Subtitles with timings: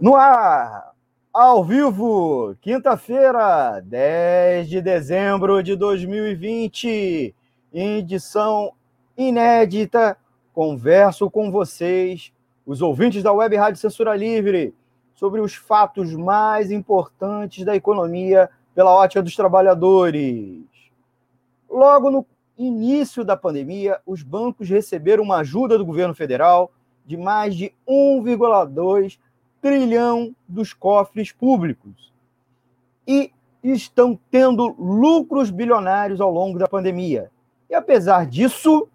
[0.00, 0.92] No ar,
[1.30, 7.34] ao vivo, quinta-feira, 10 de dezembro de 2020,
[7.70, 8.72] em edição
[9.14, 10.16] inédita,
[10.54, 12.32] converso com vocês,
[12.64, 14.74] os ouvintes da Web Rádio Censura Livre,
[15.14, 20.64] sobre os fatos mais importantes da economia pela ótica dos trabalhadores.
[21.68, 22.24] Logo no
[22.56, 26.72] início da pandemia, os bancos receberam uma ajuda do governo federal
[27.04, 29.18] de mais de 1,2
[29.60, 32.12] trilhão dos cofres públicos
[33.06, 33.32] e
[33.62, 37.30] estão tendo lucros bilionários ao longo da pandemia.
[37.68, 38.88] E apesar disso,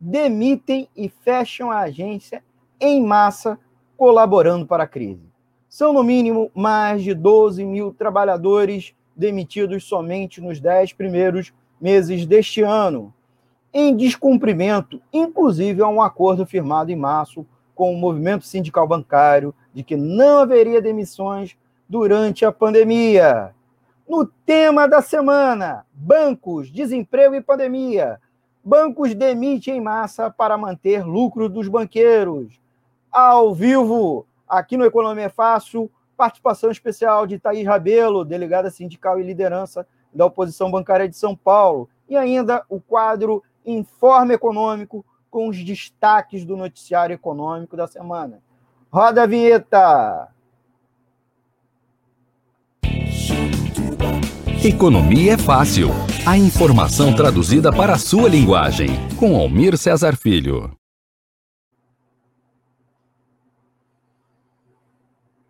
[0.00, 2.42] demitem e fecham a agência
[2.80, 3.58] em massa,
[3.96, 5.26] colaborando para a crise.
[5.68, 12.62] São, no mínimo, mais de 12 mil trabalhadores demitidos somente nos 10 primeiros meses deste
[12.62, 13.12] ano,
[13.72, 19.82] em descumprimento, inclusive, a um acordo firmado em março com o movimento sindical bancário de
[19.82, 21.54] que não haveria demissões
[21.86, 23.54] durante a pandemia.
[24.08, 28.18] No tema da semana: bancos, desemprego e pandemia.
[28.64, 32.58] Bancos demitem em massa para manter lucro dos banqueiros.
[33.12, 39.86] Ao vivo, aqui no Economia Fácil, participação especial de Thaís Rabelo, delegada sindical e liderança
[40.10, 41.86] da oposição bancária de São Paulo.
[42.08, 48.40] E ainda o quadro Informe Econômico, com os destaques do noticiário econômico da semana.
[48.96, 50.32] Roda a vinheta!
[54.64, 55.88] Economia é fácil.
[56.26, 58.88] A informação traduzida para a sua linguagem.
[59.18, 60.74] Com Almir Cesar Filho.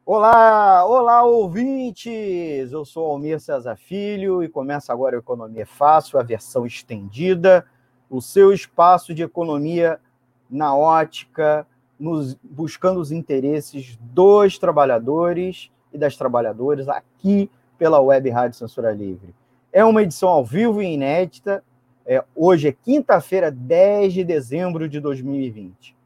[0.04, 2.72] Olá, olá ouvintes!
[2.72, 7.65] Eu sou Almir Cesar Filho e começa agora o Economia é Fácil, a versão estendida
[8.10, 10.00] o seu espaço de economia
[10.50, 11.65] na ótica,
[11.98, 19.34] nos, buscando os interesses dos trabalhadores e das trabalhadoras aqui pela Web Rádio Censura Livre.
[19.72, 21.62] É uma edição ao vivo e inédita.
[22.04, 25.96] É, hoje é quinta-feira, 10 de dezembro de 2020.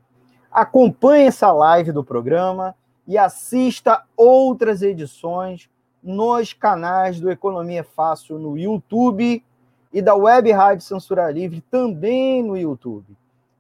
[0.51, 2.75] Acompanhe essa live do programa
[3.07, 5.69] e assista outras edições
[6.03, 9.45] nos canais do Economia Fácil no YouTube
[9.93, 13.17] e da Web Rádio Censura Livre também no YouTube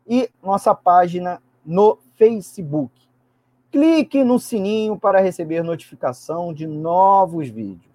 [0.08, 2.92] e nossa página no Facebook.
[3.72, 7.88] Clique no sininho para receber notificação de novos vídeos.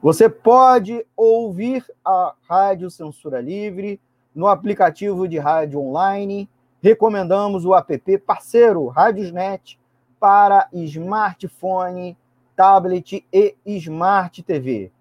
[0.00, 3.98] Você pode ouvir a Rádio Censura Livre
[4.32, 6.48] no aplicativo de rádio online.
[6.80, 9.76] Recomendamos o app parceiro Radiosnet
[10.20, 12.16] para smartphone,
[12.54, 14.92] tablet e smart TV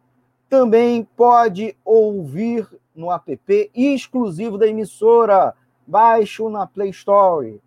[0.50, 5.54] também pode ouvir no app exclusivo da emissora,
[5.86, 7.60] baixo na Play Store.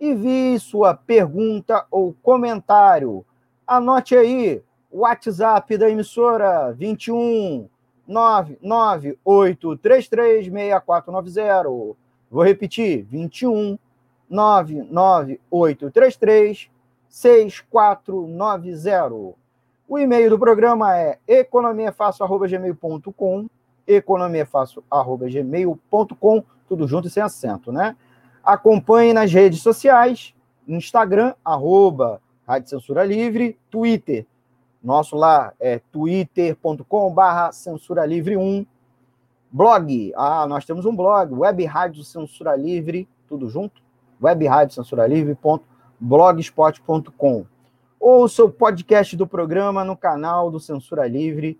[0.00, 3.26] e vi sua pergunta ou comentário.
[3.66, 7.68] Anote aí o WhatsApp da emissora 21
[8.08, 11.94] 99833 6490
[12.30, 13.78] Vou repetir: 21
[14.30, 16.70] 99833
[17.06, 19.45] 6490.
[19.88, 23.46] O e-mail do programa é economiafácil.gmail.com
[23.86, 27.94] economiafácil.gmail.com tudo junto e sem acento, né?
[28.42, 30.34] Acompanhe nas redes sociais,
[30.66, 34.26] Instagram, arroba Rádio Censura Livre, Twitter,
[34.86, 38.64] nosso lá é twitter.com barra censura livre 1,
[39.50, 40.12] Blog.
[40.14, 43.82] Ah, nós temos um blog, Web Rádio Censura Livre, tudo junto?
[44.22, 47.46] Web Rádio Censura Livre.blogspot.com.
[48.08, 51.58] Ouça o podcast do programa no canal do Censura Livre,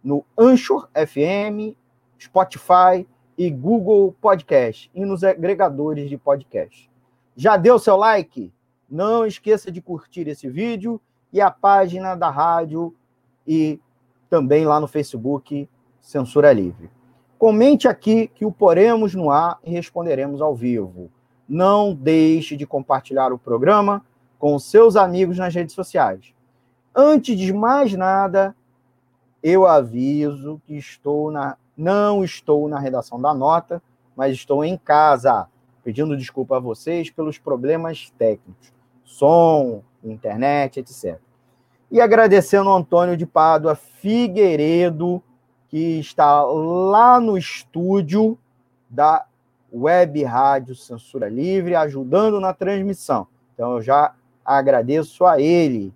[0.00, 1.74] no Anchor FM,
[2.16, 3.04] Spotify
[3.36, 6.88] e Google Podcast e nos agregadores de podcast.
[7.34, 8.52] Já deu seu like?
[8.88, 11.00] Não esqueça de curtir esse vídeo
[11.32, 12.94] e a página da rádio
[13.44, 13.80] e
[14.30, 15.68] também lá no Facebook
[16.00, 16.88] Censura Livre.
[17.40, 21.10] Comente aqui que o poremos no ar e responderemos ao vivo.
[21.48, 24.06] Não deixe de compartilhar o programa
[24.38, 26.32] com seus amigos nas redes sociais.
[26.94, 28.54] Antes de mais nada,
[29.42, 33.80] eu aviso que estou na não estou na redação da nota,
[34.16, 35.46] mas estou em casa,
[35.84, 38.72] pedindo desculpa a vocês pelos problemas técnicos,
[39.04, 41.20] som, internet, etc.
[41.88, 45.22] E agradecendo ao Antônio de Pádua Figueiredo
[45.68, 48.38] que está lá no estúdio
[48.88, 49.24] da
[49.72, 53.28] Web Rádio Censura Livre, ajudando na transmissão.
[53.54, 54.14] Então, eu já
[54.56, 55.92] agradeço a ele.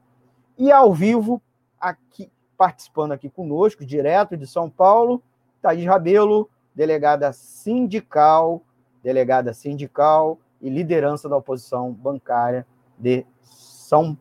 [0.58, 1.40] E ao vivo,
[1.80, 5.20] aqui participando aqui conosco, direto de São Paulo,
[5.60, 8.62] Thaís Rabelo, delegada sindical,
[9.02, 12.64] delegada sindical e liderança da oposição bancária
[12.96, 14.16] de São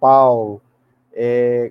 [0.00, 0.60] Paulo.
[1.12, 1.70] É,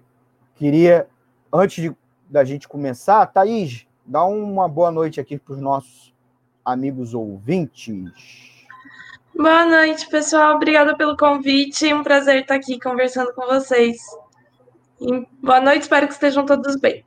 [0.53, 1.07] queria,
[1.51, 1.95] antes de,
[2.29, 6.13] da gente começar, Thaís, dá uma boa noite aqui para os nossos
[6.63, 8.54] amigos ouvintes.
[9.37, 10.55] Boa noite, pessoal.
[10.55, 11.93] Obrigada pelo convite.
[11.93, 13.97] Um prazer estar aqui conversando com vocês.
[15.01, 17.03] E boa noite, espero que estejam todos bem.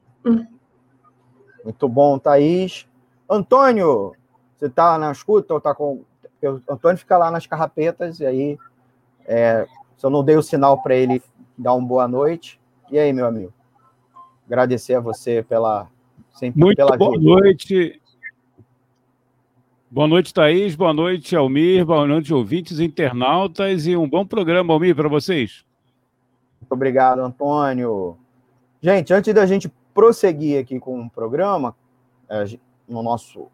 [1.65, 2.87] Muito bom, Thaís.
[3.29, 4.13] Antônio,
[4.59, 6.05] você está na escuta ou está com.
[6.43, 8.59] O Antônio fica lá nas carrapetas, e aí,
[9.27, 9.67] é,
[9.97, 11.23] se eu não dei o sinal para ele
[11.57, 12.61] dar uma boa noite.
[12.91, 13.55] E aí, meu amigo?
[14.47, 15.89] Agradecer a você pela.
[16.35, 18.01] Sempre Muito pela boa noite.
[19.91, 20.77] Boa noite, Thaís.
[20.77, 21.83] Boa noite, Almir.
[21.87, 23.87] Boa noite, ouvintes, internautas.
[23.87, 25.65] E um bom programa, Almir, para vocês.
[26.61, 28.19] Muito obrigado, Antônio.
[28.83, 31.75] Gente, antes da gente prosseguir aqui com o programa,
[32.29, 32.45] é,
[32.87, 33.47] no nosso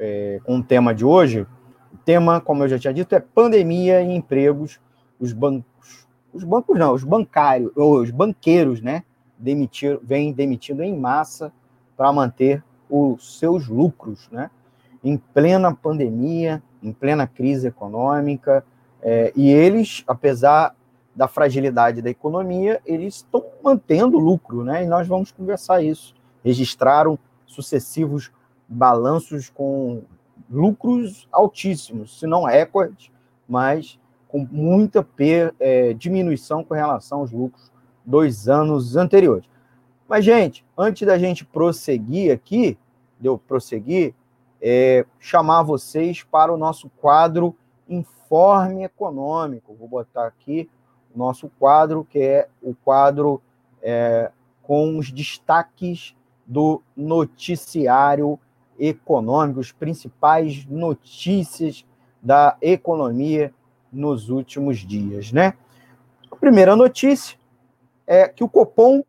[0.00, 1.46] é, com o tema de hoje,
[1.92, 4.80] o tema, como eu já tinha dito, é pandemia e empregos.
[5.20, 9.04] Os bancos, os bancos não, os bancários, ou os banqueiros, né,
[9.38, 11.52] demitir, vêm demitindo em massa
[11.96, 14.50] para manter os seus lucros, né?
[15.02, 18.64] Em plena pandemia, em plena crise econômica,
[19.02, 20.74] é, e eles, apesar
[21.14, 24.84] da fragilidade da economia, eles estão mantendo lucro, né?
[24.84, 26.14] E nós vamos conversar isso.
[26.42, 28.30] Registraram sucessivos
[28.66, 30.02] balanços com
[30.50, 33.10] lucros altíssimos, se não recordes,
[33.48, 35.06] mas com muita
[35.60, 37.70] é, diminuição com relação aos lucros
[38.04, 39.46] dos anos anteriores.
[40.08, 42.78] Mas, gente, antes da gente prosseguir aqui,
[43.20, 44.14] de eu prosseguir,
[44.62, 47.56] é, chamar vocês para o nosso quadro
[47.88, 49.74] Informe Econômico.
[49.74, 50.70] Vou botar aqui
[51.12, 53.42] o nosso quadro, que é o quadro
[53.82, 54.30] é,
[54.62, 56.14] com os destaques
[56.46, 58.38] do noticiário
[58.78, 61.84] econômico, as principais notícias
[62.22, 63.52] da economia
[63.92, 65.54] nos últimos dias, né?
[66.30, 67.36] A primeira notícia
[68.06, 69.04] é que o Copom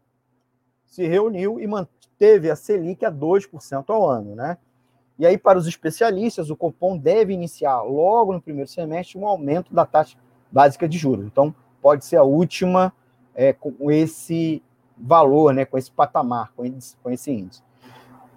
[0.86, 4.58] se reuniu e manteve a Selic a 2% ao ano, né?
[5.18, 9.74] E aí, para os especialistas, o Copom deve iniciar logo no primeiro semestre um aumento
[9.74, 10.18] da taxa
[10.52, 11.26] básica de juros.
[11.26, 12.94] Então, pode ser a última
[13.36, 14.62] é, com esse
[14.98, 17.62] valor, né, com esse patamar, com esse, com esse índice.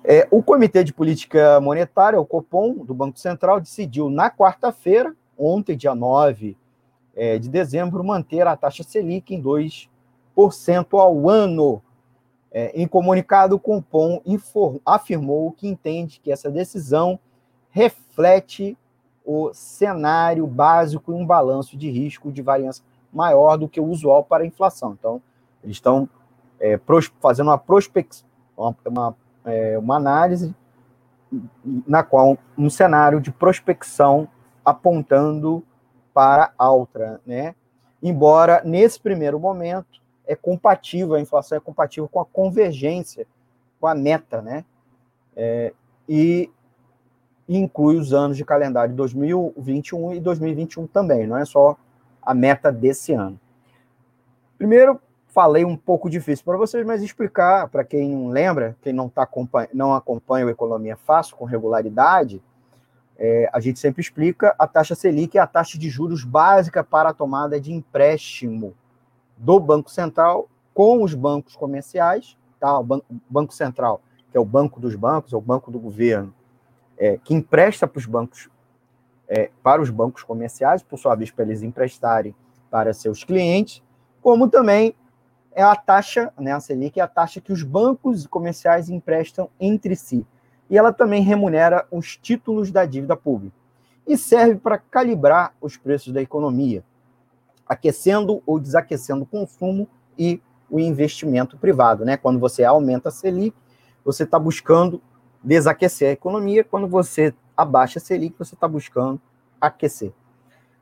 [0.04, 5.76] É, o Comitê de Política Monetária, o Copom, do Banco Central, decidiu na quarta-feira, ontem,
[5.76, 6.56] dia 9
[7.14, 9.88] é, de dezembro, manter a taxa Selic em 2%
[10.92, 11.82] ao ano.
[12.58, 14.18] É, em comunicado, o Compom
[14.82, 17.20] afirmou que entende que essa decisão
[17.68, 18.78] reflete
[19.26, 22.82] o cenário básico e um balanço de risco de variância
[23.12, 24.96] maior do que o usual para a inflação.
[24.98, 25.20] Então,
[25.62, 26.08] eles estão
[26.58, 26.80] é,
[27.20, 28.24] fazendo uma, prospect,
[28.56, 29.14] uma,
[29.44, 30.54] é, uma análise
[31.86, 34.26] na qual um cenário de prospecção
[34.64, 35.62] apontando
[36.14, 37.54] para alta, né?
[38.02, 43.26] Embora nesse primeiro momento é compatível, a inflação é compatível com a convergência,
[43.80, 44.64] com a meta, né?
[45.36, 45.72] É,
[46.08, 46.50] e
[47.48, 51.76] inclui os anos de calendário 2021 e 2021 também, não é só
[52.20, 53.38] a meta desse ano.
[54.58, 59.08] Primeiro, falei um pouco difícil para vocês, mas explicar para quem não lembra, quem não,
[59.08, 62.42] tá acompanha, não acompanha o Economia Fácil com regularidade,
[63.18, 67.10] é, a gente sempre explica a taxa Selic é a taxa de juros básica para
[67.10, 68.74] a tomada de empréstimo
[69.36, 72.78] do Banco Central com os bancos comerciais, tá?
[72.78, 72.84] o
[73.30, 76.34] Banco, Central, que é o banco dos bancos, é o banco do governo,
[76.98, 78.48] é, que empresta para os bancos,
[79.28, 82.34] é, para os bancos comerciais, por sua vez, para eles emprestarem
[82.70, 83.82] para seus clientes,
[84.20, 84.94] como também
[85.52, 89.96] é a taxa, né, a Selic é a taxa que os bancos comerciais emprestam entre
[89.96, 90.26] si.
[90.68, 93.56] E ela também remunera os títulos da dívida pública.
[94.06, 96.84] E serve para calibrar os preços da economia
[97.66, 102.04] aquecendo ou desaquecendo o consumo e o investimento privado.
[102.04, 102.16] Né?
[102.16, 103.56] Quando você aumenta a Selic,
[104.04, 105.02] você está buscando
[105.42, 109.20] desaquecer a economia, quando você abaixa a Selic, você está buscando
[109.60, 110.12] aquecer.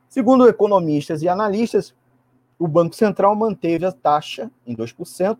[0.07, 1.95] Segundo economistas e analistas,
[2.57, 5.37] o Banco Central manteve a taxa em 2%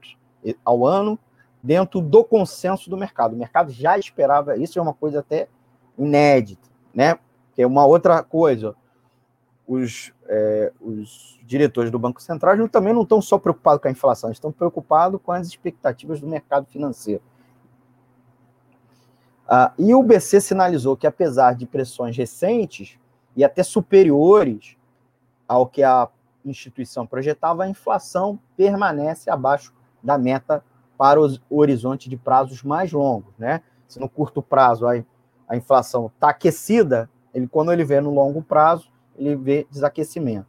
[0.63, 1.17] ao ano,
[1.63, 3.33] dentro do consenso do mercado.
[3.33, 5.47] O mercado já esperava isso, é uma coisa até
[5.97, 7.17] inédita, né?
[7.55, 8.75] Que é uma outra coisa
[9.67, 14.31] os, é, os diretores do Banco Central também não estão só preocupados com a inflação,
[14.31, 17.21] estão preocupados com as expectativas do mercado financeiro.
[19.47, 22.97] Ah, e o BC sinalizou que, apesar de pressões recentes
[23.35, 24.75] e até superiores
[25.47, 26.07] ao que a
[26.43, 30.63] instituição projetava, a inflação permanece abaixo da meta
[30.97, 33.33] para o horizonte de prazos mais longos.
[33.37, 33.61] Né?
[33.87, 34.93] se no curto prazo a,
[35.47, 40.47] a inflação está aquecida, ele, quando ele vê no longo prazo, ele vê desaquecimento.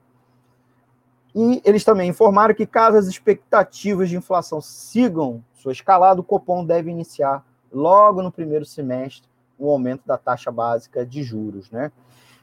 [1.34, 6.64] E eles também informaram que, caso as expectativas de inflação sigam sua escalada, o Copom
[6.64, 11.70] deve iniciar logo no primeiro semestre o aumento da taxa básica de juros.
[11.70, 11.92] Né?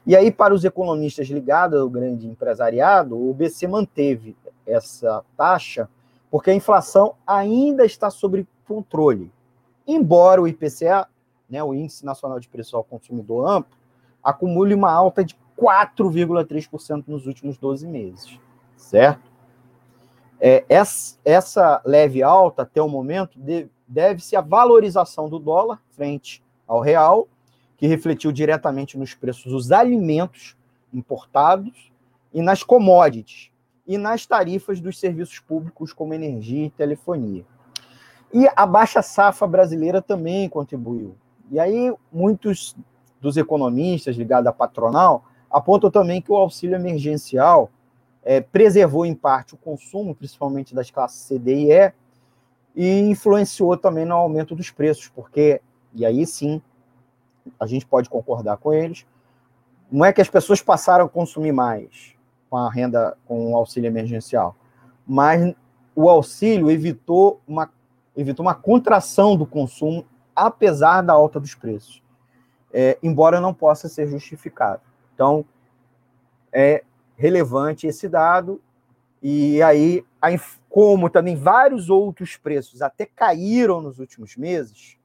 [0.06, 5.88] E aí, para os economistas ligados ao grande empresariado, o BC manteve essa taxa
[6.30, 9.32] porque a inflação ainda está sob controle.
[9.86, 11.06] Embora o IPCA,
[11.48, 13.76] né, o Índice Nacional de Preço ao Consumidor Amplo,
[14.22, 18.38] acumule uma alta de 4,3% nos últimos 12 meses,
[18.76, 19.32] certo?
[20.40, 23.38] É, essa, essa, leve alta, até o momento,
[23.86, 27.28] deve-se à valorização do dólar frente ao real,
[27.76, 30.56] que refletiu diretamente nos preços dos alimentos
[30.92, 31.92] importados
[32.32, 33.50] e nas commodities,
[33.86, 37.44] e nas tarifas dos serviços públicos como energia e telefonia.
[38.32, 41.14] E a baixa safra brasileira também contribuiu.
[41.50, 42.74] E aí muitos
[43.20, 47.70] dos economistas ligados à patronal apontam também que o auxílio emergencial
[48.24, 51.92] é, preservou em parte o consumo, principalmente das classes C, D e E,
[52.74, 55.60] e influenciou também no aumento dos preços, porque,
[55.94, 56.60] e aí sim,
[57.60, 59.06] a gente pode concordar com eles,
[59.92, 62.16] não é que as pessoas passaram a consumir mais
[62.50, 64.56] com a renda, com o auxílio emergencial,
[65.06, 65.54] mas
[65.94, 67.70] o auxílio evitou uma,
[68.16, 72.02] evitou uma contração do consumo, apesar da alta dos preços,
[72.72, 74.82] é, embora não possa ser justificado.
[75.14, 75.44] Então,
[76.52, 76.84] é
[77.16, 78.60] relevante esse dado,
[79.22, 80.04] e aí,
[80.68, 84.98] como também vários outros preços até caíram nos últimos meses,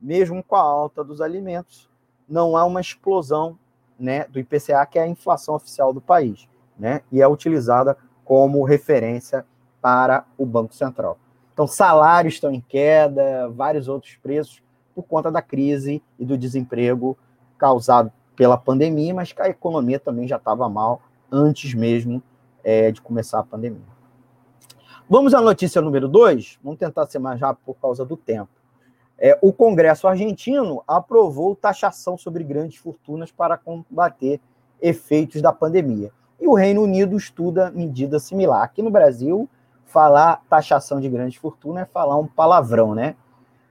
[0.00, 1.88] mesmo com a alta dos alimentos,
[2.28, 3.58] não há uma explosão
[3.98, 8.64] né, do IPCA, que é a inflação oficial do país, né, e é utilizada como
[8.64, 9.46] referência
[9.80, 11.18] para o Banco Central.
[11.52, 14.62] Então, salários estão em queda, vários outros preços,
[14.94, 17.16] por conta da crise e do desemprego
[17.56, 22.22] causado pela pandemia, mas que a economia também já estava mal antes mesmo
[22.64, 23.92] é, de começar a pandemia.
[25.08, 28.50] Vamos à notícia número 2, vamos tentar ser mais rápido por causa do tempo.
[29.18, 34.40] É, o Congresso argentino aprovou taxação sobre grandes fortunas para combater
[34.80, 36.10] efeitos da pandemia.
[36.40, 38.62] E o Reino Unido estuda medida similar.
[38.62, 39.48] Aqui no Brasil,
[39.84, 43.14] falar taxação de grandes fortunas é falar um palavrão, né?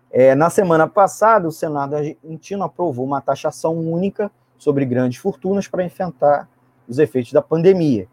[0.09, 5.83] É, na semana passada, o Senado argentino aprovou uma taxação única sobre grandes fortunas para
[5.83, 6.47] enfrentar
[6.87, 8.07] os efeitos da pandemia.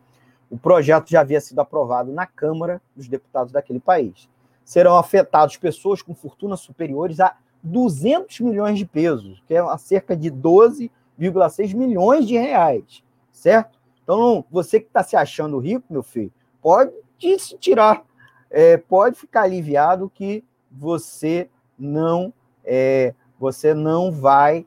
[0.49, 4.29] O projeto já havia sido aprovado na Câmara dos Deputados daquele país
[4.69, 10.31] serão afetados pessoas com fortunas superiores a 200 milhões de pesos, que é cerca de
[10.31, 13.03] 12,6 milhões de reais,
[13.33, 13.79] certo?
[14.05, 16.93] Então, você que está se achando rico, meu filho, pode
[17.39, 18.05] se tirar,
[18.51, 22.31] é, pode ficar aliviado que você não,
[22.63, 24.67] é, você não vai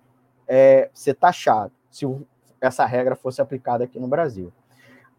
[0.53, 2.05] é, ser taxado, se
[2.59, 4.51] essa regra fosse aplicada aqui no Brasil.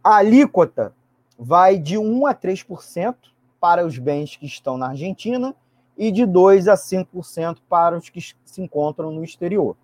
[0.04, 0.92] A alíquota
[1.38, 3.14] vai de 1 a 3%,
[3.58, 5.54] para os bens que estão na Argentina
[5.96, 9.74] e de 2 a 5% para os que se encontram no exterior.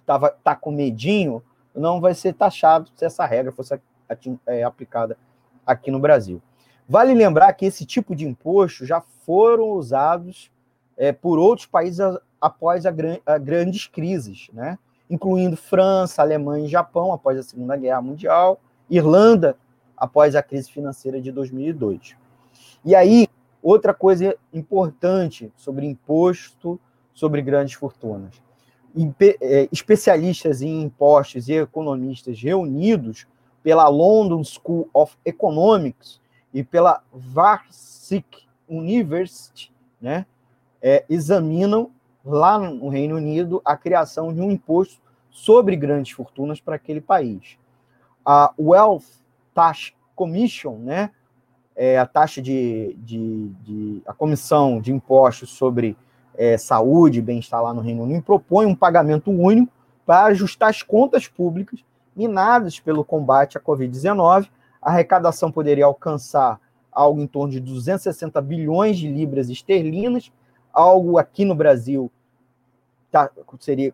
[0.07, 1.43] tá, tá com medinho,
[1.75, 3.81] não vai ser taxado se essa regra fosse
[4.47, 5.19] é, aplicada
[5.67, 6.41] aqui no Brasil.
[6.89, 10.51] Vale lembrar que esse tipo de imposto já foram usados
[10.97, 12.01] é, por outros países
[12.41, 14.79] após a, gran a grandes crises, né?
[15.09, 19.57] incluindo França, Alemanha e Japão após a Segunda Guerra Mundial, Irlanda
[19.97, 22.17] após a crise financeira de 2002.
[22.85, 23.27] E aí,
[23.63, 26.79] outra coisa importante sobre imposto
[27.15, 28.43] sobre grandes fortunas.
[29.41, 33.27] É, especialistas em impostos e economistas reunidos
[33.63, 36.21] pela London School of Economics
[36.55, 40.25] e pela Varsity University, né,
[40.81, 41.91] é, examinam
[42.25, 47.59] lá no Reino Unido a criação de um imposto sobre grandes fortunas para aquele país.
[48.25, 49.05] A Wealth
[49.53, 51.11] Tax Commission, né?
[51.77, 55.97] É, a taxa de, de, de, a comissão de impostos sobre
[56.37, 59.73] é, saúde e bem-estar lá no Reino Unido propõe um pagamento único
[60.07, 61.81] para ajustar as contas públicas
[62.15, 64.49] minadas pelo combate à Covid-19.
[64.85, 66.61] A arrecadação poderia alcançar
[66.93, 70.31] algo em torno de 260 bilhões de libras esterlinas,
[70.71, 72.13] algo aqui no Brasil
[73.11, 73.93] tá, seria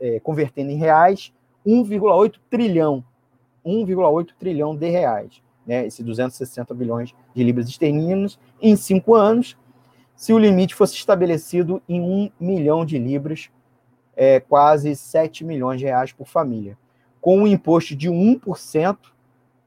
[0.00, 1.32] é, convertendo em reais
[1.64, 3.04] 1,8 trilhão,
[3.64, 5.86] 1,8 trilhão de reais, né?
[5.86, 9.56] Esse 260 bilhões de libras esterlinas em cinco anos,
[10.16, 13.48] se o limite fosse estabelecido em 1 milhão de libras,
[14.16, 16.76] é, quase 7 milhões de reais por família,
[17.20, 18.96] com um imposto de 1%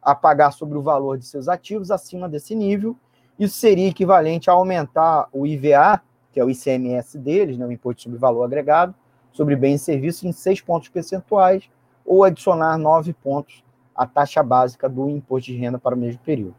[0.06, 2.96] a pagar sobre o valor de seus ativos acima desse nível,
[3.40, 6.00] isso seria equivalente a aumentar o IVA,
[6.32, 8.94] que é o ICMS deles, né, o Imposto sobre Valor Agregado,
[9.32, 11.70] sobre bens e serviços, em 6 pontos percentuais,
[12.06, 13.64] ou adicionar 9 pontos
[13.96, 16.56] à taxa básica do imposto de renda para o mesmo período.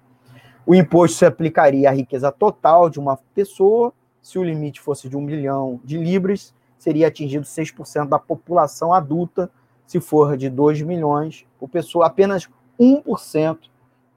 [0.66, 5.16] O imposto se aplicaria à riqueza total de uma pessoa, se o limite fosse de
[5.16, 9.48] 1 milhão de libras, seria atingido 6% da população adulta,
[9.86, 13.58] se for de 2 milhões por pessoa, apenas 1%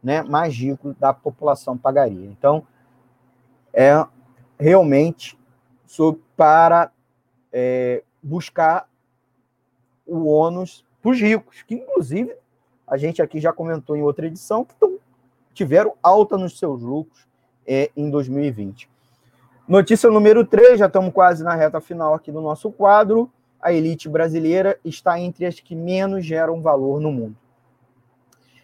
[0.01, 2.25] né, mais rico da população pagaria.
[2.25, 2.65] Então,
[3.73, 4.05] é
[4.59, 5.37] realmente
[6.35, 6.91] para
[7.51, 8.87] é, buscar
[10.05, 12.35] o ônus para os ricos, que inclusive
[12.87, 14.75] a gente aqui já comentou em outra edição, que
[15.53, 17.27] tiveram alta nos seus lucros
[17.65, 18.89] é, em 2020.
[19.67, 23.31] Notícia número 3, já estamos quase na reta final aqui do nosso quadro.
[23.61, 27.35] A elite brasileira está entre as que menos geram valor no mundo.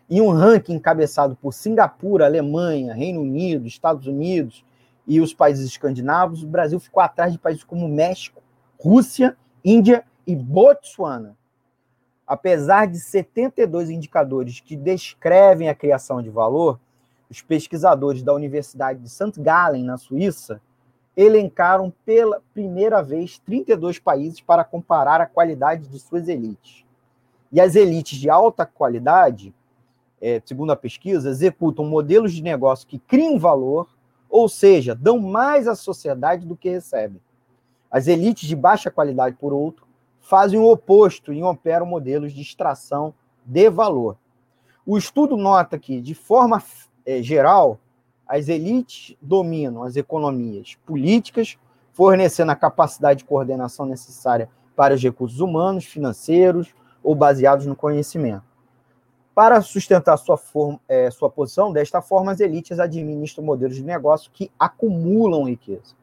[0.09, 4.63] Em um ranking encabeçado por Singapura, Alemanha, Reino Unido, Estados Unidos
[5.07, 8.41] e os países escandinavos, o Brasil ficou atrás de países como México,
[8.79, 11.35] Rússia, Índia e Botsuana.
[12.27, 16.79] Apesar de 72 indicadores que descrevem a criação de valor,
[17.29, 19.39] os pesquisadores da Universidade de St.
[19.39, 20.61] Gallen, na Suíça,
[21.17, 26.85] elencaram pela primeira vez 32 países para comparar a qualidade de suas elites.
[27.51, 29.53] E as elites de alta qualidade
[30.25, 33.87] é, segundo a pesquisa, executam modelos de negócio que criam valor,
[34.27, 37.21] ou seja, dão mais à sociedade do que recebem.
[37.91, 39.85] As elites de baixa qualidade, por outro,
[40.19, 43.13] fazem o oposto e operam modelos de extração
[43.45, 44.17] de valor.
[44.83, 46.63] O estudo nota que, de forma
[47.05, 47.79] é, geral,
[48.27, 51.55] as elites dominam as economias políticas,
[51.93, 58.54] fornecendo a capacidade de coordenação necessária para os recursos humanos, financeiros ou baseados no conhecimento.
[59.35, 64.31] Para sustentar sua, forma, é, sua posição, desta forma, as elites administram modelos de negócio
[64.31, 65.93] que acumulam riqueza.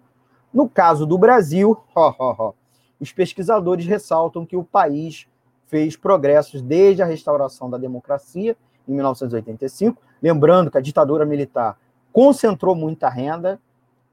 [0.52, 2.52] No caso do Brasil, ó, ó, ó,
[3.00, 5.26] os pesquisadores ressaltam que o país
[5.66, 8.54] fez progressos desde a restauração da democracia,
[8.86, 11.78] em 1985, lembrando que a ditadura militar
[12.12, 13.58] concentrou muita renda,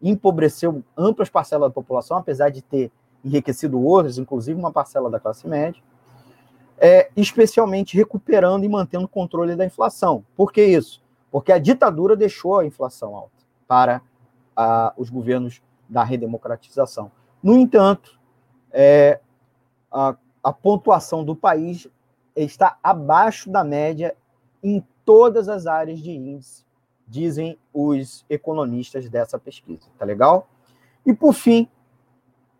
[0.01, 2.89] empobreceu amplas parcelas da população, apesar de ter
[3.25, 5.81] enriquecido outras, inclusive uma parcela da classe média
[6.79, 10.23] é, especialmente recuperando e mantendo o controle da inflação.
[10.35, 11.01] Por que isso?
[11.31, 13.31] Porque a ditadura deixou a inflação alta
[13.67, 14.01] para
[14.55, 17.11] a, os governos da redemocratização.
[17.41, 18.19] No entanto,
[18.71, 19.19] é,
[19.91, 21.87] a, a pontuação do país
[22.35, 24.15] está abaixo da média
[24.63, 26.63] em todas as áreas de índice,
[27.07, 29.87] dizem os economistas dessa pesquisa.
[29.97, 30.47] Tá legal?
[31.05, 31.67] E por fim,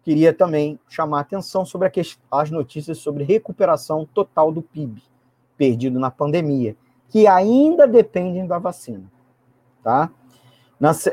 [0.04, 1.92] queria também chamar atenção sobre
[2.32, 5.02] as notícias sobre recuperação total do PIB
[5.60, 6.76] perdido na pandemia,
[7.10, 9.04] que ainda dependem da vacina.
[9.84, 10.10] Tá?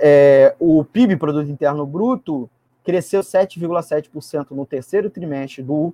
[0.01, 2.49] é, o PIB, Produto Interno Bruto,
[2.85, 5.93] cresceu 7,7% no terceiro trimestre do,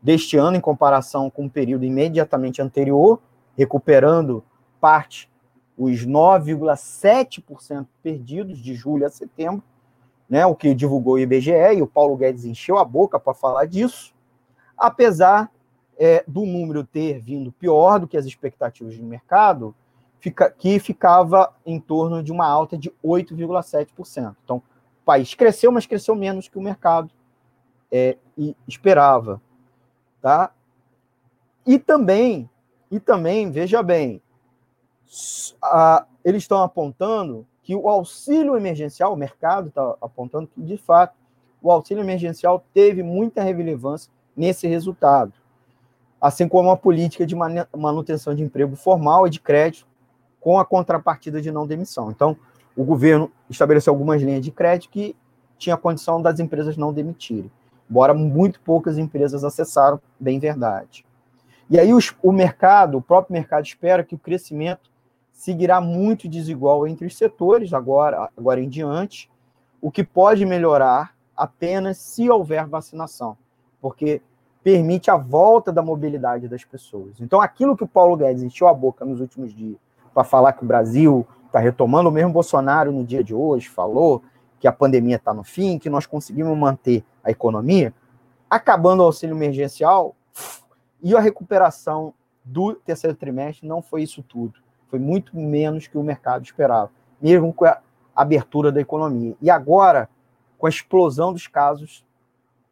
[0.00, 3.20] deste ano, em comparação com o período imediatamente anterior,
[3.54, 4.42] recuperando
[4.80, 5.30] parte,
[5.76, 9.62] os 9,7% perdidos de julho a setembro,
[10.28, 13.66] né, o que divulgou o IBGE, e o Paulo Guedes encheu a boca para falar
[13.66, 14.14] disso,
[14.76, 15.50] apesar
[15.98, 19.74] é, do número ter vindo pior do que as expectativas do mercado,
[20.18, 24.34] fica, que ficava em torno de uma alta de 8,7%.
[24.42, 27.10] Então, o país cresceu, mas cresceu menos que o mercado
[27.92, 28.16] é,
[28.66, 29.40] esperava.
[30.20, 30.50] Tá?
[31.66, 32.48] E também,
[32.90, 34.22] e também, veja bem,
[35.62, 41.16] a, eles estão apontando que o auxílio emergencial, o mercado está apontando que, de fato,
[41.62, 45.32] o auxílio emergencial teve muita relevância nesse resultado,
[46.20, 49.86] assim como a política de manutenção de emprego formal e de crédito
[50.38, 52.10] com a contrapartida de não demissão.
[52.10, 52.36] Então,
[52.76, 55.16] o governo estabeleceu algumas linhas de crédito que
[55.56, 57.50] tinha condição das empresas não demitirem,
[57.88, 61.06] embora muito poucas empresas acessaram, bem verdade.
[61.70, 64.90] E aí os, o mercado, o próprio mercado espera que o crescimento
[65.34, 69.30] seguirá muito desigual entre os setores, agora, agora em diante,
[69.82, 73.36] o que pode melhorar apenas se houver vacinação,
[73.82, 74.22] porque
[74.62, 77.20] permite a volta da mobilidade das pessoas.
[77.20, 79.76] Então, aquilo que o Paulo Guedes encheu a boca nos últimos dias
[80.14, 84.22] para falar que o Brasil está retomando, o mesmo Bolsonaro no dia de hoje falou
[84.58, 87.92] que a pandemia está no fim, que nós conseguimos manter a economia,
[88.48, 90.14] acabando o auxílio emergencial
[91.02, 94.63] e a recuperação do terceiro trimestre não foi isso tudo.
[94.94, 96.88] Foi muito menos que o mercado esperava,
[97.20, 97.80] mesmo com a
[98.14, 99.34] abertura da economia.
[99.42, 100.08] E agora,
[100.56, 102.06] com a explosão dos casos,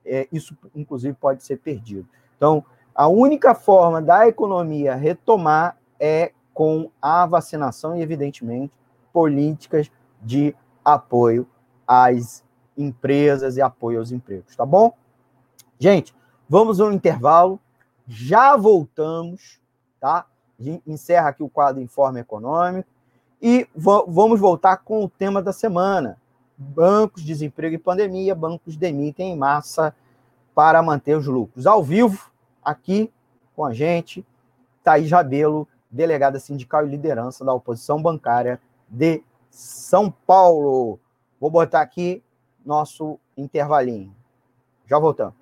[0.06, 2.06] é, isso inclusive pode ser perdido.
[2.36, 8.72] Então, a única forma da economia retomar é com a vacinação e, evidentemente,
[9.12, 9.90] políticas
[10.22, 10.54] de
[10.84, 11.44] apoio
[11.84, 12.44] às
[12.78, 14.94] empresas e apoio aos empregos, tá bom?
[15.76, 16.14] Gente,
[16.48, 17.58] vamos ao intervalo,
[18.06, 19.60] já voltamos,
[19.98, 20.24] tá?
[20.86, 22.88] Encerra aqui o quadro Informe Econômico
[23.40, 26.16] e vamos voltar com o tema da semana.
[26.56, 29.94] Bancos, desemprego e pandemia, bancos demitem em massa
[30.54, 31.66] para manter os lucros.
[31.66, 32.30] Ao vivo,
[32.64, 33.10] aqui
[33.56, 34.24] com a gente,
[34.84, 41.00] Thaís Rabelo, delegada sindical e liderança da oposição bancária de São Paulo.
[41.40, 42.22] Vou botar aqui
[42.64, 44.14] nosso intervalinho.
[44.86, 45.41] Já voltamos.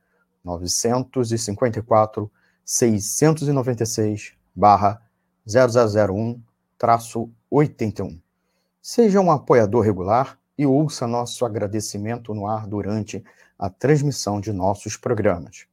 [0.43, 2.31] 954
[2.65, 5.01] 696 barra
[5.47, 6.41] 0001
[7.49, 8.19] 81.
[8.81, 13.23] Seja um apoiador regular e ouça nosso agradecimento no ar durante
[13.57, 15.65] a transmissão de nossos programas.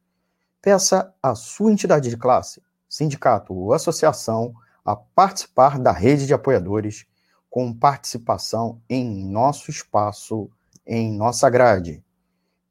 [0.61, 4.55] Peça à sua entidade de classe, sindicato ou associação
[4.85, 7.07] a participar da rede de apoiadores
[7.49, 10.51] com participação em nosso espaço,
[10.87, 12.03] em nossa grade.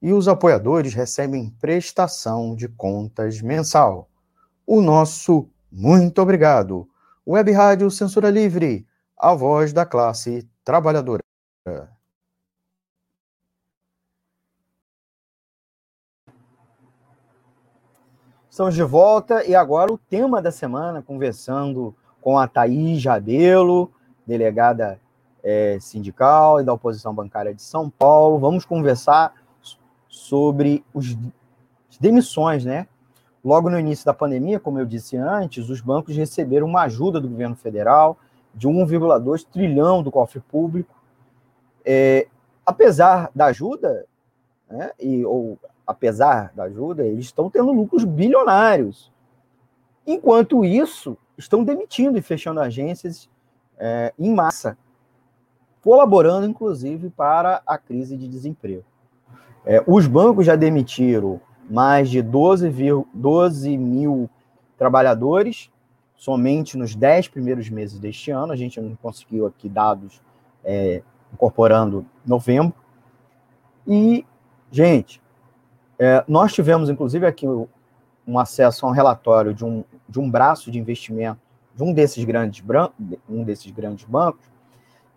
[0.01, 4.09] E os apoiadores recebem prestação de contas mensal.
[4.65, 6.87] O nosso muito obrigado.
[7.25, 11.23] Web Rádio Censura Livre, a voz da classe trabalhadora.
[18.49, 23.91] Estamos de volta e agora o tema da semana, conversando com a Thaís Jabelo,
[24.25, 24.99] delegada
[25.43, 28.39] é, sindical e da oposição bancária de São Paulo.
[28.39, 29.33] Vamos conversar
[30.17, 31.17] sobre os
[31.99, 32.87] demissões, né?
[33.43, 37.29] Logo no início da pandemia, como eu disse antes, os bancos receberam uma ajuda do
[37.29, 38.17] governo federal
[38.53, 40.93] de 1,2 trilhão do cofre público.
[41.85, 42.27] É,
[42.65, 44.05] apesar da ajuda,
[44.69, 49.11] né, e, ou apesar da ajuda, eles estão tendo lucros bilionários.
[50.05, 53.29] Enquanto isso, estão demitindo e fechando agências
[53.77, 54.77] é, em massa,
[55.81, 58.83] colaborando, inclusive, para a crise de desemprego.
[59.69, 62.71] É, os bancos já demitiram mais de 12,
[63.13, 64.29] 12 mil
[64.77, 65.69] trabalhadores
[66.15, 68.53] somente nos 10 primeiros meses deste ano.
[68.53, 70.21] A gente não conseguiu aqui dados
[70.63, 71.03] é,
[71.33, 72.73] incorporando novembro.
[73.85, 74.25] E,
[74.71, 75.21] gente,
[75.99, 77.45] é, nós tivemos, inclusive, aqui
[78.25, 81.41] um acesso a um relatório de um, de um braço de investimento
[81.75, 82.63] de um desses grandes,
[83.29, 84.45] um desses grandes bancos,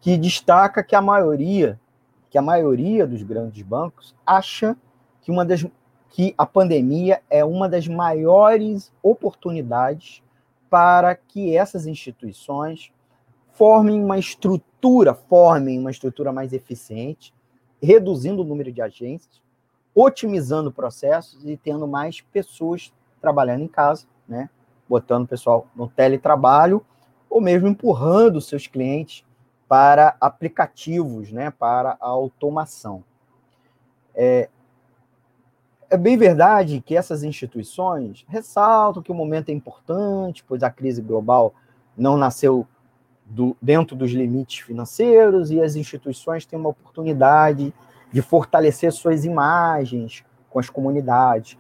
[0.01, 1.80] que destaca que a maioria,
[2.31, 4.77] que a maioria dos grandes bancos acha
[5.21, 5.67] que uma das
[6.11, 10.23] que a pandemia é uma das maiores oportunidades
[10.69, 12.93] para que essas instituições
[13.53, 17.33] formem uma estrutura, formem uma estrutura mais eficiente,
[17.81, 19.41] reduzindo o número de agências,
[19.95, 24.51] otimizando processos e tendo mais pessoas trabalhando em casa, né?
[24.89, 26.85] Botando o pessoal no teletrabalho
[27.29, 29.25] ou mesmo empurrando seus clientes
[29.71, 31.53] para aplicativos, né?
[31.53, 33.05] Para a automação.
[34.13, 34.49] É,
[35.89, 41.01] é bem verdade que essas instituições ressaltam que o momento é importante, pois a crise
[41.01, 41.55] global
[41.97, 42.67] não nasceu
[43.25, 47.73] do, dentro dos limites financeiros e as instituições têm uma oportunidade
[48.13, 51.57] de fortalecer suas imagens com as comunidades.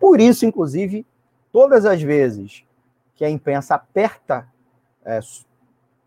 [0.00, 1.06] Por isso, inclusive,
[1.52, 2.64] todas as vezes
[3.14, 4.44] que a imprensa aperta
[5.04, 5.20] é,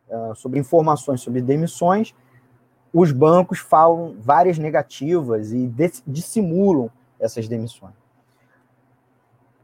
[0.09, 2.13] é, sobre informações sobre demissões,
[2.93, 5.71] os bancos falam várias negativas e
[6.05, 6.89] dissimulam
[7.19, 7.93] essas demissões.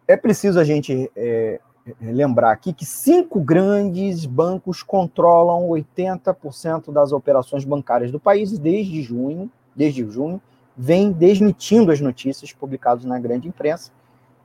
[0.07, 1.59] É preciso a gente é,
[2.01, 9.49] lembrar aqui que cinco grandes bancos controlam 80% das operações bancárias do país desde junho
[9.75, 10.41] desde junho,
[10.75, 13.91] vem desmentindo as notícias publicadas na grande imprensa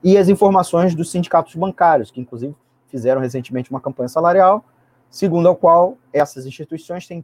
[0.03, 2.55] e as informações dos sindicatos bancários, que inclusive
[2.87, 4.63] fizeram recentemente uma campanha salarial,
[5.09, 7.23] segundo a qual essas instituições têm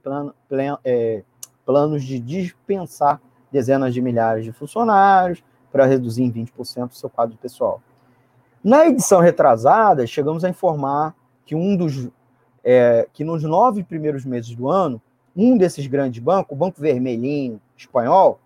[0.83, 1.23] é,
[1.65, 3.21] planos de dispensar
[3.51, 7.81] dezenas de milhares de funcionários para reduzir em 20% o seu quadro pessoal.
[8.63, 12.09] Na edição retrasada, chegamos a informar que um dos
[12.63, 14.99] é, que nos nove primeiros meses do ano,
[15.35, 18.39] um desses grandes bancos, o Banco Vermelhinho espanhol,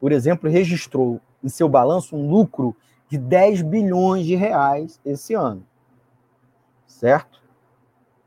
[0.00, 2.74] por exemplo, registrou em seu balanço um lucro
[3.08, 5.62] de 10 bilhões de reais esse ano.
[6.86, 7.41] Certo?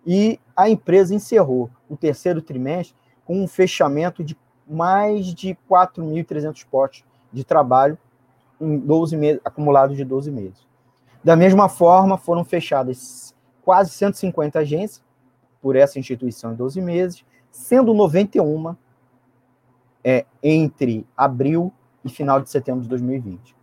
[0.05, 4.37] E a empresa encerrou o terceiro trimestre com um fechamento de
[4.67, 7.97] mais de 4.300 postos de trabalho
[8.59, 10.65] em 12 meses, acumulados de 12 meses.
[11.23, 15.03] Da mesma forma, foram fechadas quase 150 agências
[15.61, 18.75] por essa instituição em 12 meses, sendo 91
[20.03, 23.55] é, entre abril e final de setembro de 2020.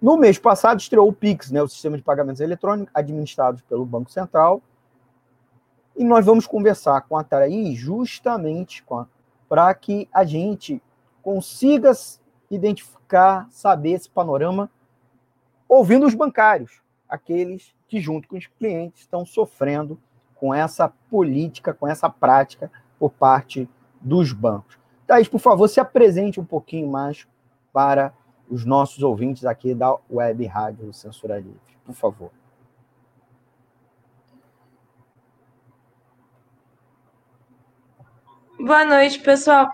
[0.00, 4.10] No mês passado, estreou o PIX, né, o sistema de pagamentos eletrônicos, administrado pelo Banco
[4.10, 4.62] Central.
[5.96, 8.84] E nós vamos conversar com a Taraí justamente
[9.48, 10.82] para que a gente
[11.22, 11.92] consiga
[12.50, 14.70] identificar, saber esse panorama
[15.68, 19.98] ouvindo os bancários, aqueles que, junto com os clientes, estão sofrendo
[20.34, 23.68] com essa política, com essa prática por parte
[24.00, 24.78] dos bancos.
[25.06, 27.26] Thaís, por favor, se apresente um pouquinho mais
[27.72, 28.12] para
[28.48, 32.30] os nossos ouvintes aqui da Web Rádio Censura Livre, por favor.
[38.58, 39.70] Boa noite, pessoal.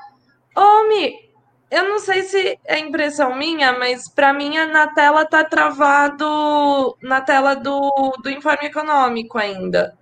[0.57, 1.31] Ô, Mi,
[1.71, 7.21] eu não sei se é impressão minha, mas para mim na tela tá travado na
[7.21, 9.97] tela do, do informe econômico ainda.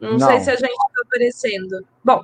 [0.00, 0.18] Não, não.
[0.18, 1.86] sei se a gente está aparecendo.
[2.04, 2.20] Bom,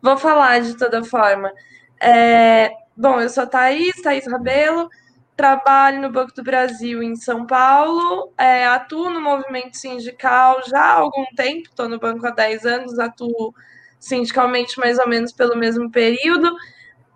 [0.00, 1.52] vou falar de toda forma.
[2.00, 4.88] É, bom, eu sou Thaís, Thaís Rabelo,
[5.36, 10.94] trabalho no Banco do Brasil em São Paulo, é, atuo no movimento sindical já há
[10.94, 13.52] algum tempo, estou no banco há 10 anos, atuo
[14.00, 16.50] sindicalmente mais ou menos pelo mesmo período.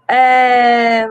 [0.07, 1.09] É...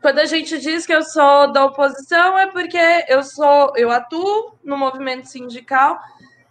[0.00, 4.56] Quando a gente diz que eu sou da oposição é porque eu sou, eu atuo
[4.62, 5.98] no movimento sindical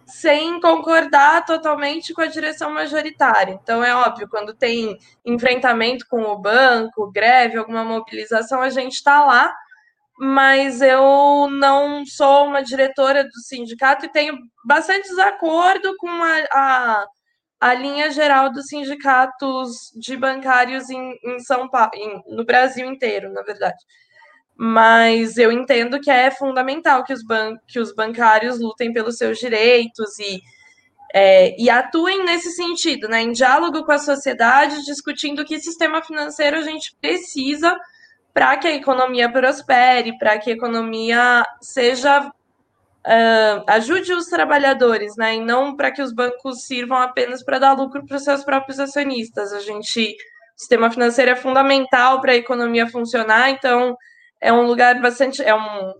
[0.06, 3.58] sem concordar totalmente com a direção majoritária.
[3.62, 9.24] Então é óbvio, quando tem enfrentamento com o banco, greve, alguma mobilização, a gente está
[9.24, 9.54] lá,
[10.18, 17.06] mas eu não sou uma diretora do sindicato e tenho bastante desacordo com a, a
[17.60, 23.32] a linha geral dos sindicatos de bancários em, em São Paulo, em, no Brasil inteiro,
[23.32, 23.82] na verdade.
[24.56, 29.38] Mas eu entendo que é fundamental que os, ban que os bancários lutem pelos seus
[29.38, 30.40] direitos e,
[31.12, 36.58] é, e atuem nesse sentido, né, em diálogo com a sociedade, discutindo que sistema financeiro
[36.58, 37.76] a gente precisa
[38.32, 42.30] para que a economia prospere, para que a economia seja
[43.06, 45.36] uh, ajude os trabalhadores, né?
[45.36, 48.80] E não para que os bancos sirvam apenas para dar lucro para os seus próprios
[48.80, 49.52] acionistas.
[49.52, 53.96] A gente, o sistema financeiro é fundamental para a economia funcionar, então
[54.40, 55.92] é um lugar bastante, é um,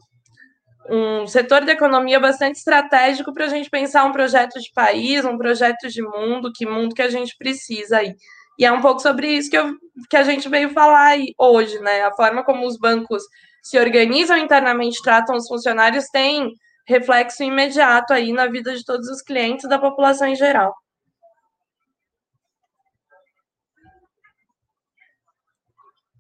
[0.91, 5.39] um setor da economia bastante estratégico para a gente pensar um projeto de país, um
[5.39, 8.15] projeto de mundo, que mundo que a gente precisa aí.
[8.59, 9.75] E é um pouco sobre isso que, eu,
[10.09, 12.03] que a gente veio falar hoje, né?
[12.05, 13.23] A forma como os bancos
[13.63, 16.53] se organizam internamente, tratam os funcionários, tem
[16.87, 20.75] reflexo imediato aí na vida de todos os clientes da população em geral.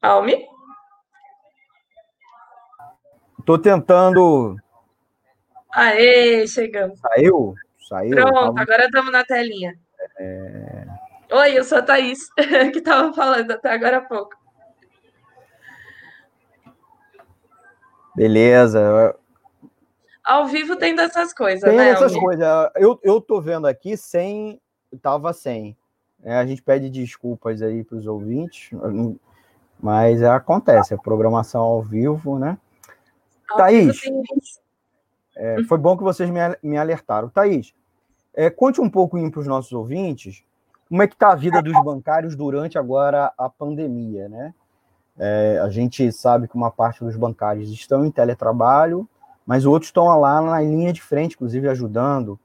[0.01, 0.47] Almi?
[3.39, 4.57] Estou tentando.
[5.73, 6.99] Aê, chegamos.
[7.01, 7.55] Saiu?
[7.89, 8.17] Saiu.
[8.17, 9.75] Pronto, agora estamos na telinha.
[10.19, 10.87] É...
[11.33, 12.29] Oi, eu sou a Thaís,
[12.73, 14.37] que estava falando até agora há pouco.
[18.15, 19.19] Beleza.
[20.25, 21.85] Ao vivo tem dessas coisas, tem né?
[21.85, 22.47] Tem essas coisas.
[22.77, 24.61] Eu, eu tô vendo aqui sem.
[25.03, 25.77] Tava sem.
[26.23, 28.71] É, a gente pede desculpas aí para os ouvintes,
[29.79, 32.57] mas acontece, a programação ao vivo, né?
[33.51, 34.23] Ao Thaís, vivo
[35.37, 37.29] é, foi bom que vocês me, me alertaram.
[37.29, 37.75] Thaís,
[38.33, 40.45] é, conte um pouco para os nossos ouvintes
[40.89, 44.55] como é que está a vida dos bancários durante agora a pandemia, né?
[45.19, 49.09] É, a gente sabe que uma parte dos bancários estão em teletrabalho,
[49.47, 52.39] mas outros estão lá na linha de frente, inclusive ajudando,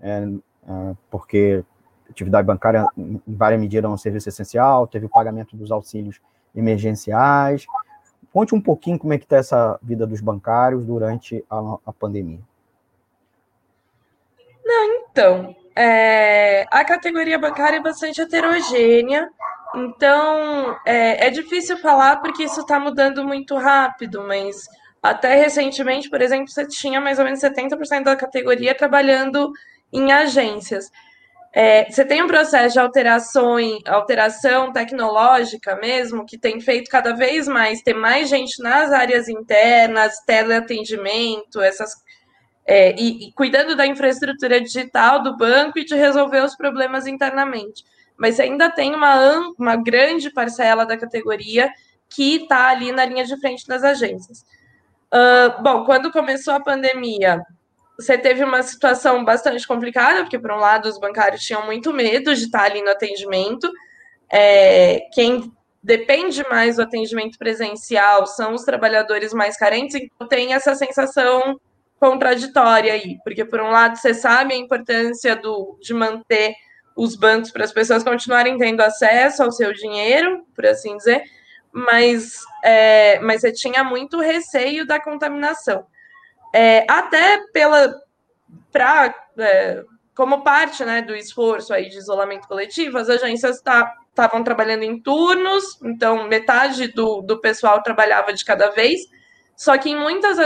[0.00, 0.28] é,
[0.68, 1.64] é, porque
[2.08, 6.20] atividade bancária, em várias medidas, é um serviço essencial, teve o pagamento dos auxílios
[6.54, 7.66] emergenciais.
[8.32, 12.40] Conte um pouquinho como é que está essa vida dos bancários durante a, a pandemia.
[14.64, 19.28] Não, então, é, a categoria bancária é bastante heterogênea,
[19.74, 24.68] então é, é difícil falar porque isso está mudando muito rápido, mas
[25.02, 29.50] Até recentemente, por exemplo, você tinha mais ou menos 70% da categoria trabalhando
[29.92, 30.90] em agências.
[31.52, 37.48] É, você tem um processo de alteração, alteração tecnológica mesmo, que tem feito cada vez
[37.48, 41.92] mais ter mais gente nas áreas internas, teleatendimento, essas,
[42.64, 47.84] é, e, e, cuidando da infraestrutura digital do banco e de resolver os problemas internamente.
[48.16, 51.68] Mas ainda tem uma, uma grande parcela da categoria
[52.08, 54.44] que está ali na linha de frente das agências.
[55.12, 57.42] Uh, bom, quando começou a pandemia,
[57.98, 62.34] você teve uma situação bastante complicada, porque, por um lado, os bancários tinham muito medo
[62.34, 63.70] de estar ali no atendimento.
[64.32, 70.74] É, quem depende mais do atendimento presencial são os trabalhadores mais carentes, então tem essa
[70.74, 71.60] sensação
[71.98, 76.54] contraditória aí, porque, por um lado, você sabe a importância do, de manter
[76.96, 81.22] os bancos para as pessoas continuarem tendo acesso ao seu dinheiro, por assim dizer,
[81.72, 85.86] mas, é, mas você tinha muito receio da contaminação
[86.52, 87.94] é, até pela
[88.72, 94.28] pra, é, como parte né, do esforço aí de isolamento coletivo, as agências estavam tá,
[94.44, 99.00] trabalhando em turnos, então metade do, do pessoal trabalhava de cada vez.
[99.56, 100.38] Só que muitas,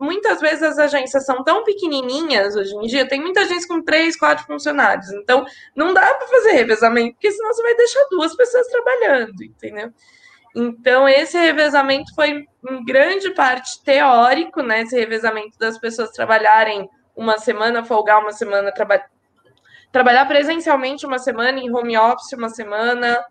[0.00, 4.16] muitas vezes as agências são tão pequenininhas hoje em dia, tem muita agência com três,
[4.16, 5.10] quatro funcionários.
[5.12, 5.44] Então,
[5.76, 9.92] não dá para fazer revezamento, porque senão você vai deixar duas pessoas trabalhando, entendeu?
[10.54, 14.82] Então, esse revezamento foi em grande parte teórico, né?
[14.82, 19.02] Esse revezamento das pessoas trabalharem uma semana, folgar uma semana, traba
[19.90, 23.22] trabalhar presencialmente uma semana, em home office uma semana.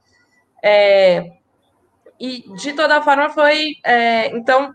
[0.63, 1.31] É...
[2.19, 3.75] E, de toda forma, foi.
[3.83, 4.27] É...
[4.27, 4.73] Então,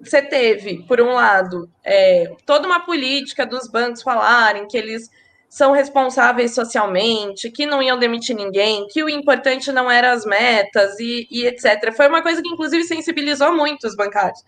[0.00, 2.32] você teve, por um lado, é...
[2.46, 5.10] toda uma política dos bancos falarem que eles
[5.50, 10.96] são responsáveis socialmente, que não iam demitir ninguém, que o importante não eram as metas
[11.00, 11.92] e, e, etc.
[11.92, 14.38] Foi uma coisa que, inclusive, sensibilizou muito os bancários.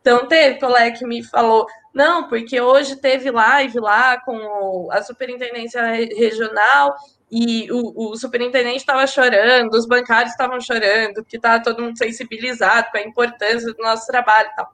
[0.00, 5.80] Então, teve colega que me falou, não, porque hoje teve live lá com a superintendência
[6.16, 6.96] regional
[7.30, 12.90] e o, o superintendente estava chorando, os bancários estavam chorando, porque estava todo mundo sensibilizado
[12.90, 14.66] com a importância do nosso trabalho e tal.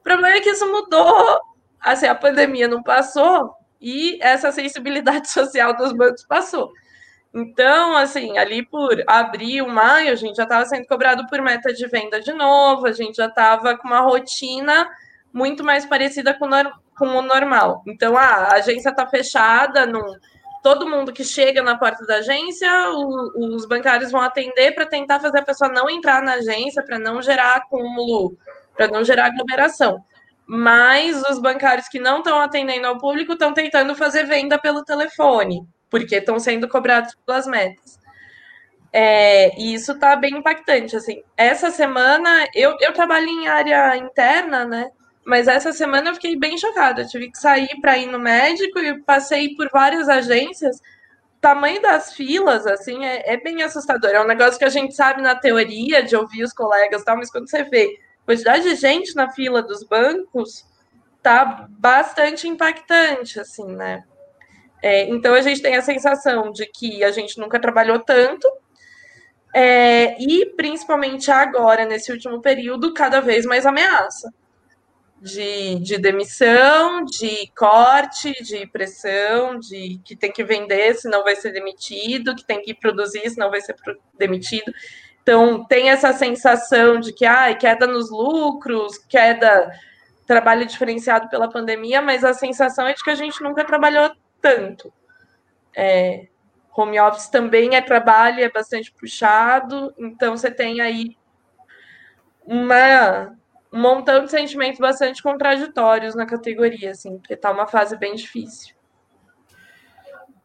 [0.00, 1.38] O problema é que isso mudou,
[1.80, 6.72] assim, a pandemia não passou, e essa sensibilidade social dos bancos passou.
[7.32, 11.86] Então, assim, ali por abril, maio, a gente já estava sendo cobrado por meta de
[11.86, 14.88] venda de novo, a gente já estava com uma rotina
[15.32, 16.48] muito mais parecida com,
[16.98, 17.84] com o normal.
[17.86, 19.86] Então, ah, a agência está fechada,
[20.60, 25.20] todo mundo que chega na porta da agência, o, os bancários vão atender para tentar
[25.20, 28.36] fazer a pessoa não entrar na agência, para não gerar acúmulo,
[28.76, 30.04] para não gerar aglomeração
[30.52, 35.64] mas os bancários que não estão atendendo ao público estão tentando fazer venda pelo telefone,
[35.88, 38.00] porque estão sendo cobrados pelas metas.
[38.92, 40.96] É, e isso está bem impactante.
[40.96, 44.90] Assim, essa semana eu, eu trabalho em área interna, né?
[45.24, 47.02] Mas essa semana eu fiquei bem chocada.
[47.02, 50.78] Eu tive que sair para ir no médico e passei por várias agências.
[50.78, 54.10] O tamanho das filas, assim, é, é bem assustador.
[54.10, 57.30] É um negócio que a gente sabe na teoria, de ouvir os colegas, tal, mas
[57.30, 57.96] quando você vê
[58.30, 60.64] quantidade de gente na fila dos bancos
[61.20, 64.04] tá bastante impactante, assim, né?
[64.82, 68.48] É, então a gente tem a sensação de que a gente nunca trabalhou tanto,
[69.54, 74.32] é, e principalmente agora, nesse último período, cada vez mais ameaça
[75.20, 81.52] de, de demissão, de corte, de pressão, de que tem que vender, senão vai ser
[81.52, 83.74] demitido, que tem que produzir, senão vai ser
[84.16, 84.72] demitido.
[85.30, 89.70] Então, tem essa sensação de que, ai, queda nos lucros, queda,
[90.26, 94.92] trabalho diferenciado pela pandemia, mas a sensação é de que a gente nunca trabalhou tanto.
[95.72, 96.26] É,
[96.76, 101.16] home office também é trabalho, é bastante puxado, então você tem aí
[102.44, 103.32] uma,
[103.72, 108.74] um montão de sentimentos bastante contraditórios na categoria, assim, porque está uma fase bem difícil.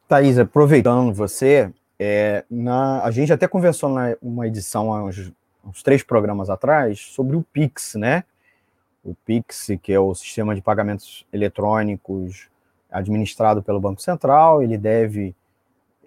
[0.07, 5.32] Thaís, aproveitando você, é, na, a gente até conversou na uma edição há uns,
[5.66, 8.24] uns, três programas atrás sobre o Pix, né?
[9.04, 12.50] O Pix, que é o sistema de pagamentos eletrônicos
[12.91, 15.36] administrado pelo Banco Central, ele deve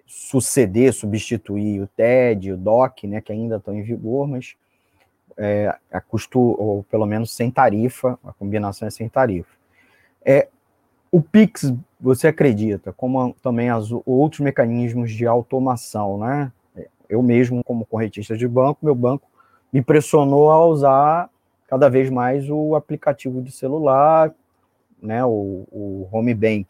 [0.05, 4.55] suceder, substituir o TED, o DOC, né, que ainda estão em vigor, mas
[5.37, 9.51] é, a custo, ou pelo menos sem tarifa, a combinação é sem tarifa.
[10.25, 10.49] É,
[11.11, 16.51] o Pix, você acredita, como também as outros mecanismos de automação, né?
[17.09, 19.27] Eu mesmo, como corretista de banco, meu banco
[19.73, 21.29] me pressionou a usar
[21.67, 24.33] cada vez mais o aplicativo de celular,
[25.01, 26.67] né, o, o home bank.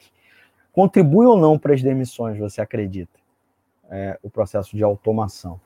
[0.71, 3.17] Contribui ou não para as demissões, você acredita?
[3.89, 5.59] É, o processo de automação?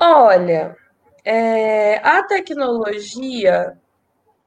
[0.00, 0.76] Olha,
[1.24, 3.78] é, a tecnologia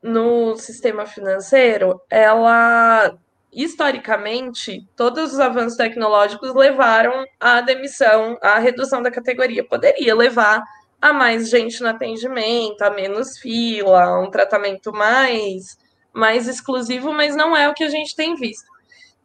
[0.08, 3.18] no sistema financeiro, ela
[3.52, 9.68] historicamente, todos os avanços tecnológicos levaram à demissão, à redução da categoria.
[9.68, 10.64] Poderia levar
[11.02, 15.78] a mais gente no atendimento, a menos fila, a um tratamento mais,
[16.14, 18.68] mais exclusivo, mas não é o que a gente tem visto.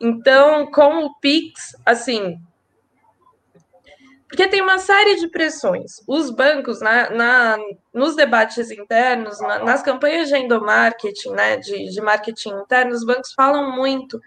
[0.01, 2.39] Então, com o Pix, assim,
[4.33, 5.97] porque tem uma série de pressões.
[6.09, 7.59] Os bancos, na, na
[7.93, 13.35] nos debates internos, na, nas campanhas de endomarketing, né, de, de marketing interno, os bancos
[13.35, 14.19] falam muito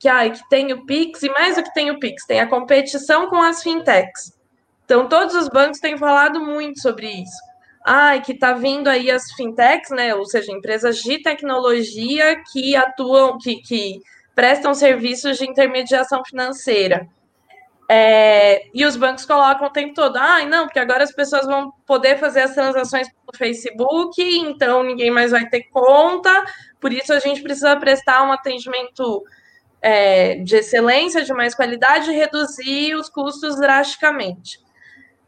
[0.00, 2.48] que, ah, que tem o Pix, e mais do que tem o Pix, tem a
[2.48, 4.36] competição com as fintechs.
[4.84, 7.40] Então, todos os bancos têm falado muito sobre isso.
[7.84, 13.38] Ah, que está vindo aí as fintechs, né, ou seja, empresas de tecnologia que atuam,
[13.38, 14.00] que, que
[14.34, 17.08] prestam serviços de intermediação financeira.
[17.94, 21.70] É, e os bancos colocam o tempo todo, ah, não, porque agora as pessoas vão
[21.84, 26.42] poder fazer as transações pelo Facebook, então ninguém mais vai ter conta,
[26.80, 29.22] por isso a gente precisa prestar um atendimento
[29.82, 34.58] é, de excelência, de mais qualidade, e reduzir os custos drasticamente.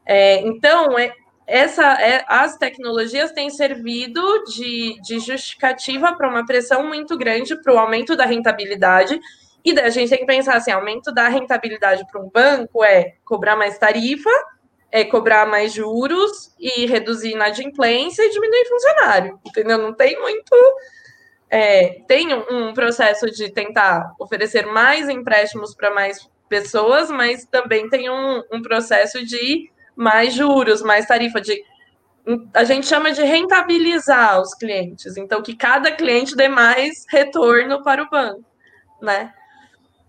[0.06, 1.12] É, então, é,
[1.46, 7.74] essa, é, as tecnologias têm servido de, de justificativa para uma pressão muito grande para
[7.74, 9.20] o aumento da rentabilidade
[9.64, 13.14] e daí a gente tem que pensar assim: aumento da rentabilidade para um banco é
[13.24, 14.30] cobrar mais tarifa,
[14.92, 19.40] é cobrar mais juros e reduzir inadimplência e diminuir funcionário.
[19.44, 19.78] Entendeu?
[19.78, 20.54] Não tem muito.
[21.50, 28.10] É, tem um processo de tentar oferecer mais empréstimos para mais pessoas, mas também tem
[28.10, 31.62] um, um processo de mais juros, mais tarifa, de
[32.54, 38.02] a gente chama de rentabilizar os clientes, então que cada cliente dê mais retorno para
[38.02, 38.44] o banco,
[39.00, 39.32] né?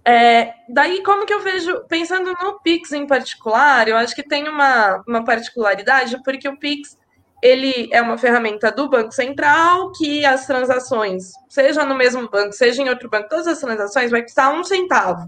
[0.08, 4.48] É, daí, como que eu vejo, pensando no Pix em particular, eu acho que tem
[4.48, 6.96] uma, uma particularidade, porque o Pix
[7.42, 12.82] ele é uma ferramenta do Banco Central que as transações, seja no mesmo banco, seja
[12.82, 15.28] em outro banco, todas as transações vai custar um centavo.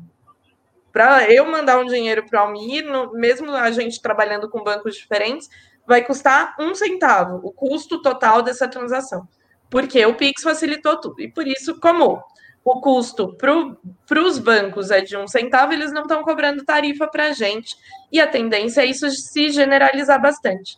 [0.92, 4.96] Para eu mandar um dinheiro para o Almir, no, mesmo a gente trabalhando com bancos
[4.96, 5.50] diferentes,
[5.88, 9.28] vai custar um centavo, o custo total dessa transação.
[9.70, 11.22] Porque o Pix facilitou tudo.
[11.22, 12.24] E por isso, como
[12.70, 17.28] o custo para os bancos é de um centavo, eles não estão cobrando tarifa para
[17.28, 17.78] a gente.
[18.12, 20.78] E a tendência é isso se generalizar bastante.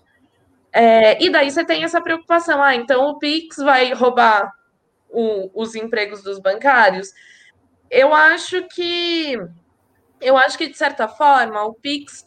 [0.72, 4.54] É, e daí você tem essa preocupação: ah, então o Pix vai roubar
[5.10, 7.10] o, os empregos dos bancários.
[7.90, 9.36] Eu acho que
[10.22, 12.24] eu acho que, de certa forma, o Pix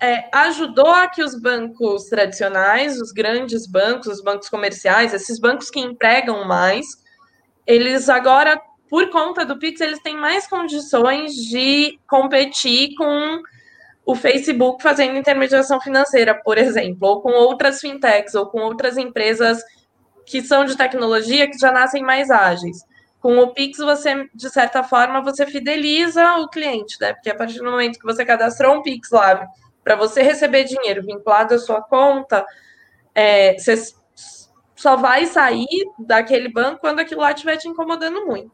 [0.00, 5.70] é, ajudou a que os bancos tradicionais, os grandes bancos, os bancos comerciais, esses bancos
[5.70, 6.84] que empregam mais,
[7.64, 13.42] eles agora por conta do Pix, eles têm mais condições de competir com
[14.04, 19.60] o Facebook fazendo intermediação financeira, por exemplo, ou com outras fintechs, ou com outras empresas
[20.24, 22.84] que são de tecnologia que já nascem mais ágeis.
[23.20, 27.14] Com o Pix, você, de certa forma, você fideliza o cliente, né?
[27.14, 29.46] Porque a partir do momento que você cadastrou um Pix lá,
[29.82, 32.44] para você receber dinheiro vinculado à sua conta,
[33.14, 33.74] é, você
[34.76, 38.52] só vai sair daquele banco quando aquilo lá estiver te incomodando muito.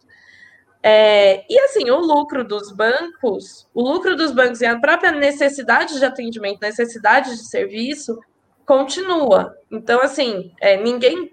[0.83, 5.97] É, e assim, o lucro dos bancos, o lucro dos bancos e a própria necessidade
[5.97, 8.19] de atendimento, necessidade de serviço,
[8.67, 9.57] continua.
[9.71, 11.31] Então, assim, é, ninguém.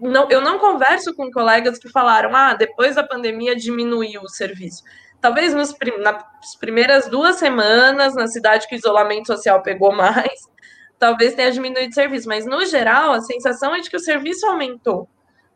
[0.00, 4.82] Não, eu não converso com colegas que falaram, ah, depois da pandemia diminuiu o serviço.
[5.20, 10.40] Talvez nos, nas primeiras duas semanas, na cidade que o isolamento social pegou mais,
[10.98, 14.46] talvez tenha diminuído o serviço, mas no geral a sensação é de que o serviço
[14.46, 15.08] aumentou.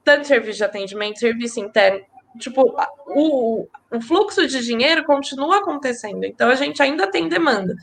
[0.03, 2.05] Tanto serviço de atendimento, serviço interno,
[2.39, 2.75] tipo,
[3.07, 7.75] o, o fluxo de dinheiro continua acontecendo, então a gente ainda tem demanda.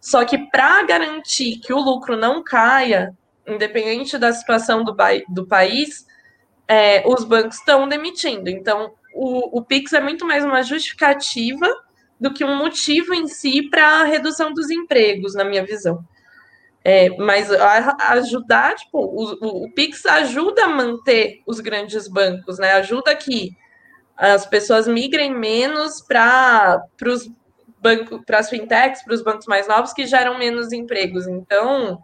[0.00, 3.16] Só que para garantir que o lucro não caia,
[3.46, 4.94] independente da situação do,
[5.28, 6.06] do país,
[6.68, 8.50] é, os bancos estão demitindo.
[8.50, 11.66] Então, o, o Pix é muito mais uma justificativa
[12.20, 16.04] do que um motivo em si para a redução dos empregos, na minha visão.
[16.86, 22.72] É, mas ajudar, tipo, o, o, Pix ajuda a manter os grandes bancos, né?
[22.72, 23.56] Ajuda que
[24.16, 27.28] as pessoas migrem menos para os
[27.80, 31.26] bancos, para as fintechs, para os bancos mais novos que geram menos empregos.
[31.26, 32.00] Então,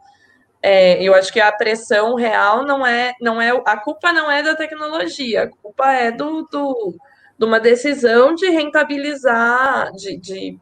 [0.63, 4.43] é, eu acho que a pressão real não é, não é, a culpa não é
[4.43, 6.95] da tecnologia, a culpa é do, do
[7.39, 10.59] de uma decisão de rentabilizar, de, de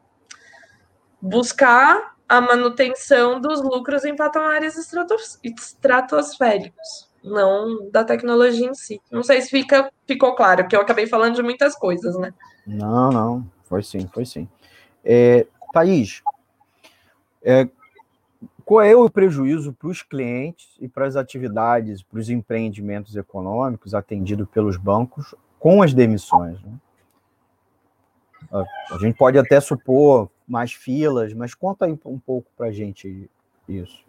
[1.21, 9.01] buscar a manutenção dos lucros em patamares estratosféricos não da tecnologia em si.
[9.11, 12.33] Não sei se fica, ficou claro, porque eu acabei falando de muitas coisas, né?
[12.65, 14.47] Não, não, foi sim, foi sim.
[15.03, 16.21] É, Thaís,
[17.41, 17.67] é,
[18.65, 23.93] qual é o prejuízo para os clientes e para as atividades, para os empreendimentos econômicos
[23.93, 26.61] atendidos pelos bancos com as demissões?
[26.61, 26.73] Né?
[28.51, 33.29] A gente pode até supor mais filas, mas conta aí um pouco para a gente
[33.67, 34.03] isso.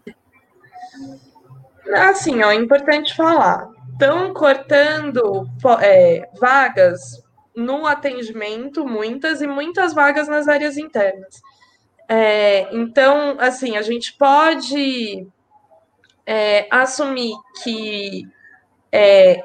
[1.95, 3.69] Assim, ó, é importante falar.
[3.93, 5.47] Estão cortando
[5.81, 7.23] é, vagas
[7.55, 11.41] no atendimento, muitas, e muitas vagas nas áreas internas.
[12.09, 15.27] É, então, assim, a gente pode
[16.27, 18.27] é, assumir que
[18.91, 19.43] é,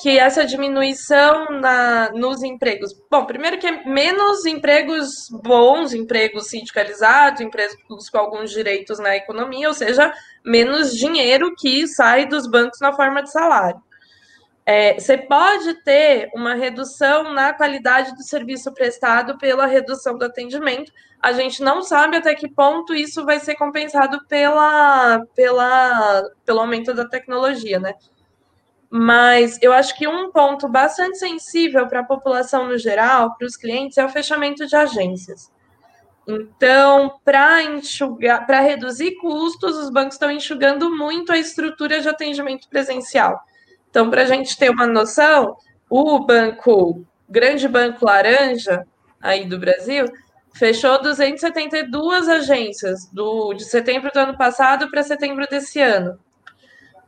[0.00, 2.94] que essa diminuição na, nos empregos.
[3.10, 9.68] Bom, primeiro que é menos empregos bons, empregos sindicalizados, empregos com alguns direitos na economia,
[9.68, 10.12] ou seja,
[10.44, 13.80] menos dinheiro que sai dos bancos na forma de salário.
[14.64, 20.92] É, você pode ter uma redução na qualidade do serviço prestado pela redução do atendimento.
[21.20, 26.94] A gente não sabe até que ponto isso vai ser compensado pela, pela, pelo aumento
[26.94, 27.94] da tecnologia, né?
[28.90, 33.56] Mas eu acho que um ponto bastante sensível para a população no geral, para os
[33.56, 35.48] clientes, é o fechamento de agências.
[36.26, 42.68] Então, para enxugar, para reduzir custos, os bancos estão enxugando muito a estrutura de atendimento
[42.68, 43.40] presencial.
[43.88, 45.56] Então, para a gente ter uma noção,
[45.88, 48.86] o banco, grande banco laranja
[49.20, 50.06] aí do Brasil,
[50.54, 56.18] fechou 272 agências do, de setembro do ano passado para setembro desse ano.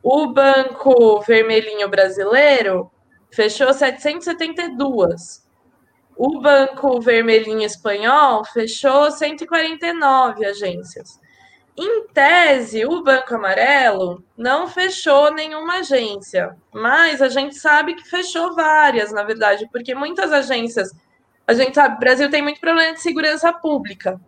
[0.05, 2.91] O Banco Vermelhinho Brasileiro
[3.31, 5.47] fechou 772.
[6.17, 11.17] O Banco Vermelhinho Espanhol fechou 149 agências.
[11.77, 18.53] Em tese, o Banco Amarelo não fechou nenhuma agência, mas a gente sabe que fechou
[18.53, 20.91] várias, na verdade, porque muitas agências.
[21.47, 24.19] A gente sabe, o Brasil tem muito problema de segurança pública.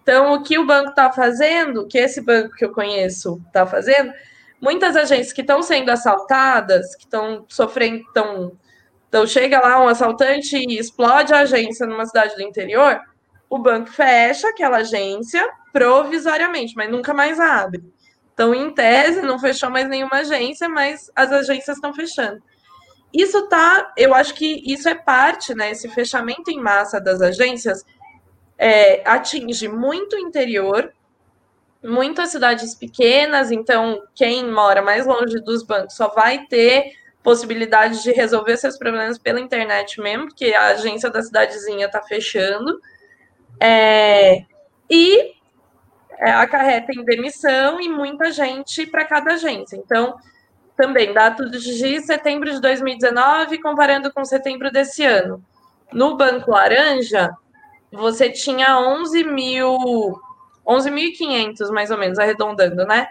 [0.00, 3.66] Então, o que o banco está fazendo, o que esse banco que eu conheço está
[3.66, 4.12] fazendo,
[4.60, 8.52] muitas agências que estão sendo assaltadas, que estão sofrendo, estão.
[9.08, 13.00] Então, chega lá um assaltante e explode a agência numa cidade do interior,
[13.48, 17.84] o banco fecha aquela agência provisoriamente, mas nunca mais abre.
[18.32, 22.42] Então, em tese, não fechou mais nenhuma agência, mas as agências estão fechando.
[23.12, 25.70] Isso tá, eu acho que isso é parte, né?
[25.70, 27.84] Esse fechamento em massa das agências
[28.58, 30.92] é, atinge muito o interior,
[31.84, 38.10] muitas cidades pequenas, então quem mora mais longe dos bancos só vai ter possibilidade de
[38.12, 42.78] resolver seus problemas pela internet mesmo, porque a agência da cidadezinha está fechando.
[43.60, 44.44] É,
[44.90, 45.32] e
[46.18, 49.76] é, acarreta em demissão e muita gente para cada agência.
[49.76, 50.16] Então,
[50.76, 55.42] também, dados de setembro de 2019, comparando com setembro desse ano.
[55.92, 57.30] No Banco Laranja,
[57.92, 60.18] você tinha 11 mil
[60.66, 63.06] 11.500, mais ou menos, arredondando, né?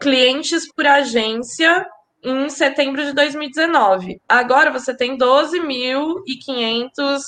[0.00, 1.86] Clientes por agência
[2.22, 4.20] em setembro de 2019.
[4.28, 7.20] Agora você tem 12.500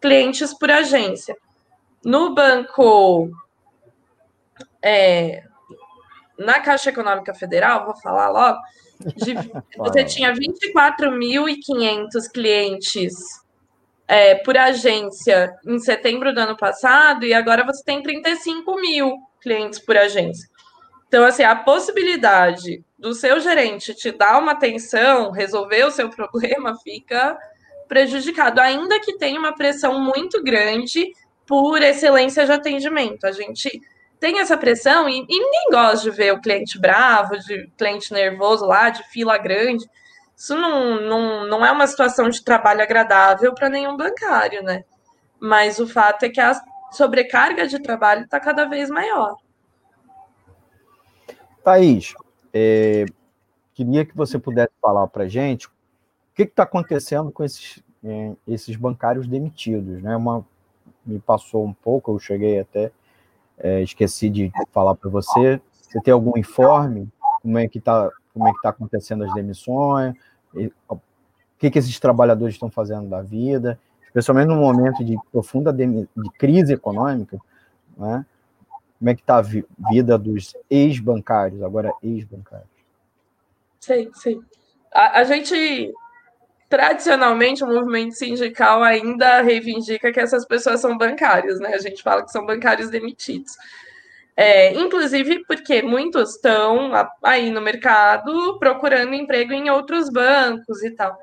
[0.00, 1.36] clientes por agência.
[2.04, 3.30] No banco.
[4.82, 5.42] É,
[6.38, 8.58] na Caixa Econômica Federal, vou falar logo,
[9.16, 9.34] de,
[9.78, 13.14] você tinha 24.500 clientes
[14.08, 19.78] é, por agência em setembro do ano passado e agora você tem 35 mil clientes
[19.78, 20.48] por agência.
[21.08, 26.76] Então, assim, a possibilidade do seu gerente te dar uma atenção, resolver o seu problema,
[26.82, 27.36] fica
[27.88, 31.12] prejudicado, ainda que tenha uma pressão muito grande
[31.46, 33.24] por excelência de atendimento.
[33.24, 33.80] A gente
[34.18, 38.66] tem essa pressão e, e ninguém gosta de ver o cliente bravo, de cliente nervoso
[38.66, 39.88] lá, de fila grande.
[40.36, 44.84] Isso não, não, não é uma situação de trabalho agradável para nenhum bancário, né?
[45.40, 46.60] Mas o fato é que a
[46.92, 49.36] sobrecarga de trabalho está cada vez maior.
[51.64, 52.14] Thaís,
[52.52, 53.06] é,
[53.74, 55.70] queria que você pudesse falar para a gente o
[56.34, 60.02] que está acontecendo com esses, é, esses bancários demitidos.
[60.02, 60.14] Né?
[60.14, 60.44] Uma,
[61.04, 62.92] me passou um pouco, eu cheguei até,
[63.58, 65.60] é, esqueci de falar para você.
[65.72, 67.08] Você tem algum informe?
[67.40, 70.14] Como é que está como é que está acontecendo as demissões,
[70.86, 71.00] o
[71.58, 76.06] que, que esses trabalhadores estão fazendo da vida, especialmente no momento de profunda de
[76.38, 77.38] crise econômica,
[77.96, 78.26] né?
[78.98, 82.68] como é que está a vi vida dos ex-bancários, agora ex-bancários?
[83.80, 84.42] Sim, sim.
[84.92, 85.94] A, a, gente,
[86.68, 91.74] tradicionalmente, o movimento sindical ainda reivindica que essas pessoas são bancários, né?
[91.74, 93.52] A gente fala que são bancários demitidos.
[94.36, 101.16] É, inclusive porque muitos estão aí no mercado procurando emprego em outros bancos e tal.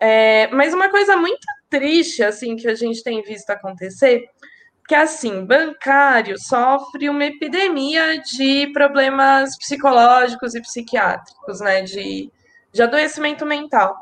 [0.00, 4.24] É, mas uma coisa muito triste assim que a gente tem visto acontecer,
[4.88, 11.82] que assim, bancário sofre uma epidemia de problemas psicológicos e psiquiátricos, né?
[11.82, 12.32] De,
[12.72, 13.94] de adoecimento mental.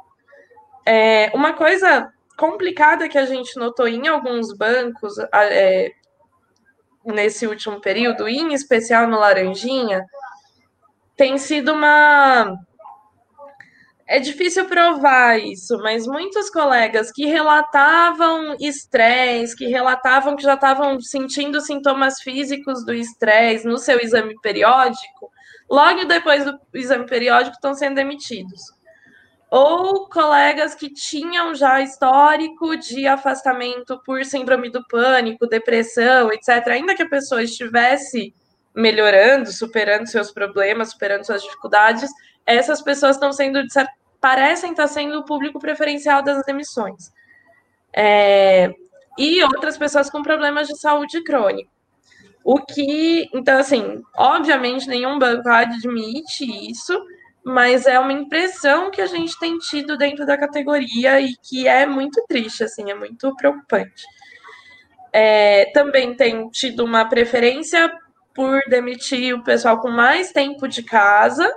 [0.84, 5.92] É, uma coisa complicada que a gente notou em alguns bancos é,
[7.06, 10.04] nesse último período, em especial no Laranjinha,
[11.16, 12.58] tem sido uma
[14.08, 21.00] é difícil provar isso, mas muitos colegas que relatavam estresse, que relatavam que já estavam
[21.00, 25.28] sentindo sintomas físicos do estresse no seu exame periódico,
[25.68, 28.75] logo depois do exame periódico estão sendo demitidos.
[29.50, 36.94] Ou colegas que tinham já histórico de afastamento por síndrome do pânico, depressão, etc., ainda
[36.94, 38.34] que a pessoa estivesse
[38.74, 42.10] melhorando, superando seus problemas, superando suas dificuldades,
[42.44, 43.62] essas pessoas estão sendo,
[44.20, 47.10] parecem estar sendo o público preferencial das demissões.
[47.94, 48.74] É,
[49.16, 51.70] e outras pessoas com problemas de saúde crônico.
[52.44, 56.96] O que, então, assim, obviamente nenhum banco admite isso,
[57.48, 61.86] mas é uma impressão que a gente tem tido dentro da categoria e que é
[61.86, 64.04] muito triste, assim, é muito preocupante.
[65.12, 67.88] É, também tem tido uma preferência
[68.34, 71.48] por demitir o pessoal com mais tempo de casa.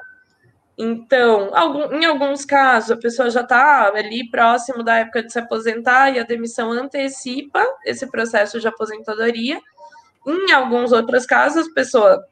[0.78, 5.40] Então, algum, em alguns casos, a pessoa já está ali próximo da época de se
[5.40, 9.60] aposentar e a demissão antecipa esse processo de aposentadoria.
[10.28, 12.24] Em alguns outros casos, a pessoa,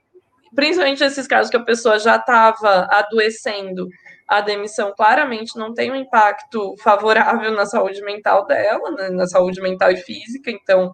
[0.55, 3.87] principalmente esses casos que a pessoa já estava adoecendo,
[4.27, 9.61] a demissão claramente não tem um impacto favorável na saúde mental dela, né, na saúde
[9.61, 10.51] mental e física.
[10.51, 10.93] Então,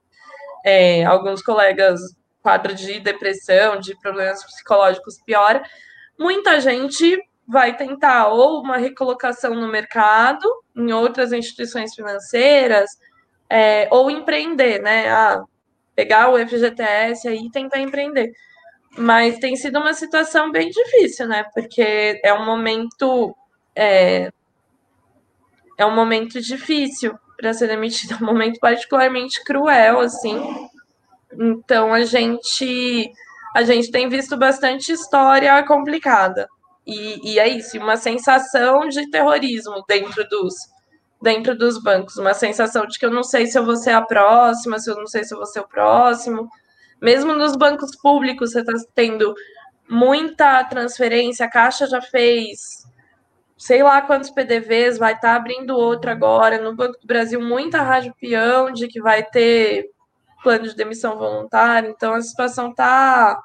[0.64, 2.00] é, alguns colegas
[2.42, 5.64] quadro de depressão, de problemas psicológicos piora,
[6.20, 12.90] muita gente vai tentar ou uma recolocação no mercado, em outras instituições financeiras,
[13.50, 15.06] é, ou empreender, né?
[15.96, 18.32] Pegar o FGTS aí e tentar empreender.
[18.98, 21.46] Mas tem sido uma situação bem difícil, né?
[21.54, 23.36] Porque é um momento.
[23.76, 24.32] É,
[25.78, 30.70] é um momento difícil para ser demitido, é um momento particularmente cruel, assim,
[31.40, 33.12] então a gente
[33.56, 36.48] a gente tem visto bastante história complicada.
[36.86, 40.54] E, e é isso, uma sensação de terrorismo dentro dos
[41.22, 44.02] dentro dos bancos, uma sensação de que eu não sei se eu vou ser a
[44.02, 46.50] próxima, se eu não sei se eu vou ser o próximo.
[47.04, 49.36] Mesmo nos bancos públicos, você está tendo
[49.90, 52.84] muita transferência, a Caixa já fez
[53.58, 56.62] sei lá quantos PDVs, vai estar tá abrindo outro agora.
[56.62, 59.90] No Banco do Brasil, muita rádio peão de que vai ter
[60.42, 63.42] plano de demissão voluntária, então a situação tá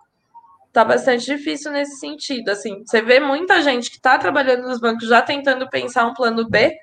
[0.73, 2.51] tá bastante difícil nesse sentido.
[2.51, 6.49] Assim, você vê muita gente que está trabalhando nos bancos já tentando pensar um plano
[6.49, 6.77] B,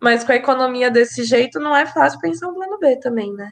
[0.00, 3.50] mas com a economia desse jeito não é fácil pensar um plano B também, né?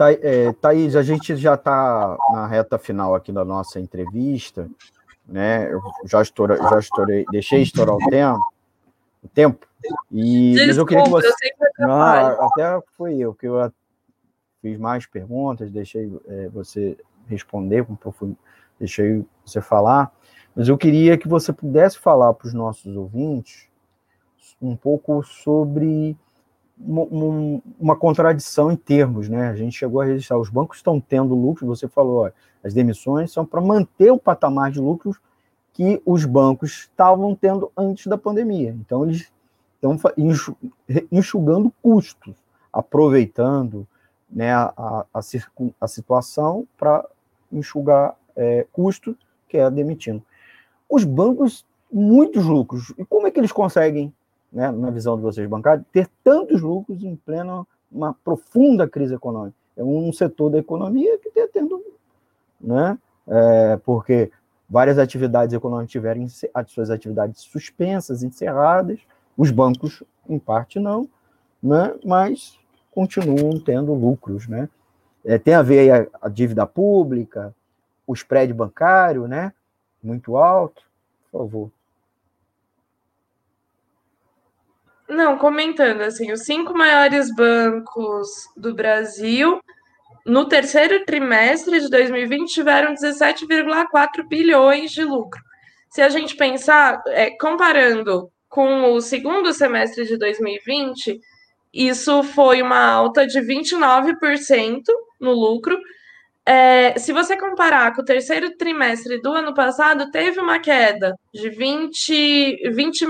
[0.00, 4.70] É, Thaís, a gente já está na reta final aqui da nossa entrevista,
[5.26, 5.72] né?
[5.72, 8.40] Eu já estourei, já estourei, deixei estourar o tempo,
[9.24, 9.66] o tempo.
[10.10, 11.28] E, Desculpa, mas eu queria que você.
[11.80, 13.72] Não, até foi eu que eu
[14.62, 16.96] fiz mais perguntas, deixei é, você
[17.26, 18.44] responder com profundidade,
[18.78, 20.12] deixei você falar,
[20.54, 23.68] mas eu queria que você pudesse falar para os nossos ouvintes
[24.60, 26.16] um pouco sobre
[26.80, 29.48] uma, contradição em termos, né?
[29.48, 32.30] A gente chegou a registrar, os bancos estão tendo lucros, você falou, ó,
[32.62, 35.18] as demissões são para manter o patamar de lucros
[35.72, 38.76] que os bancos estavam tendo antes da pandemia.
[38.80, 39.30] Então, eles
[39.74, 39.96] estão
[41.10, 42.34] enxugando custos,
[42.72, 43.86] aproveitando
[44.30, 44.72] né, a,
[45.14, 45.20] a,
[45.80, 47.04] a situação para
[47.52, 49.16] enxugar é, custo,
[49.48, 50.22] que é demitindo.
[50.88, 52.92] Os bancos, muitos lucros.
[52.98, 54.12] E como é que eles conseguem,
[54.52, 59.56] né, na visão de vocês bancários, ter tantos lucros em plena, uma profunda crise econômica?
[59.76, 61.82] É um setor da economia que está tendo,
[62.60, 64.30] né, é, porque
[64.68, 69.00] várias atividades econômicas tiveram as suas atividades suspensas, encerradas,
[69.36, 71.08] os bancos, em parte, não,
[71.62, 71.94] né?
[72.04, 72.58] mas
[72.90, 74.46] continuam tendo lucros.
[74.46, 74.68] Né?
[75.24, 77.54] É, tem a ver a, a, dívida pública,
[78.06, 79.52] o spread bancário, né?
[80.02, 80.82] muito alto.
[81.30, 81.70] Por favor.
[85.08, 89.58] Não, comentando assim, os cinco maiores bancos do Brasil
[90.26, 95.40] no terceiro trimestre de 2020 tiveram 17,4 bilhões de lucro.
[95.88, 101.18] Se a gente pensar, é, comparando com o segundo semestre de 2020,
[101.72, 104.82] isso foi uma alta de 29%
[105.18, 105.78] no lucro.
[106.44, 111.48] É, se você comparar com o terceiro trimestre do ano passado, teve uma queda de
[111.50, 112.74] 20,5%.
[112.74, 113.06] 20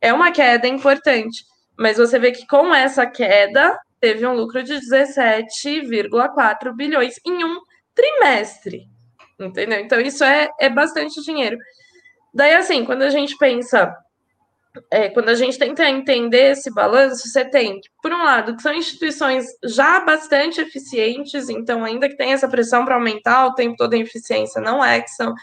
[0.00, 1.44] é uma queda importante
[1.78, 7.60] Mas você vê que com essa queda, teve um lucro de 17,4 bilhões em um
[7.94, 8.88] trimestre.
[9.38, 9.80] Entendeu?
[9.80, 11.58] Então, isso é, é bastante dinheiro.
[12.32, 13.94] Daí, assim, quando a gente pensa,
[14.90, 18.72] é, quando a gente tenta entender esse balanço, você tem, por um lado, que são
[18.72, 23.94] instituições já bastante eficientes, então, ainda que tenha essa pressão para aumentar o tempo todo
[23.94, 25.34] a eficiência, não é que são.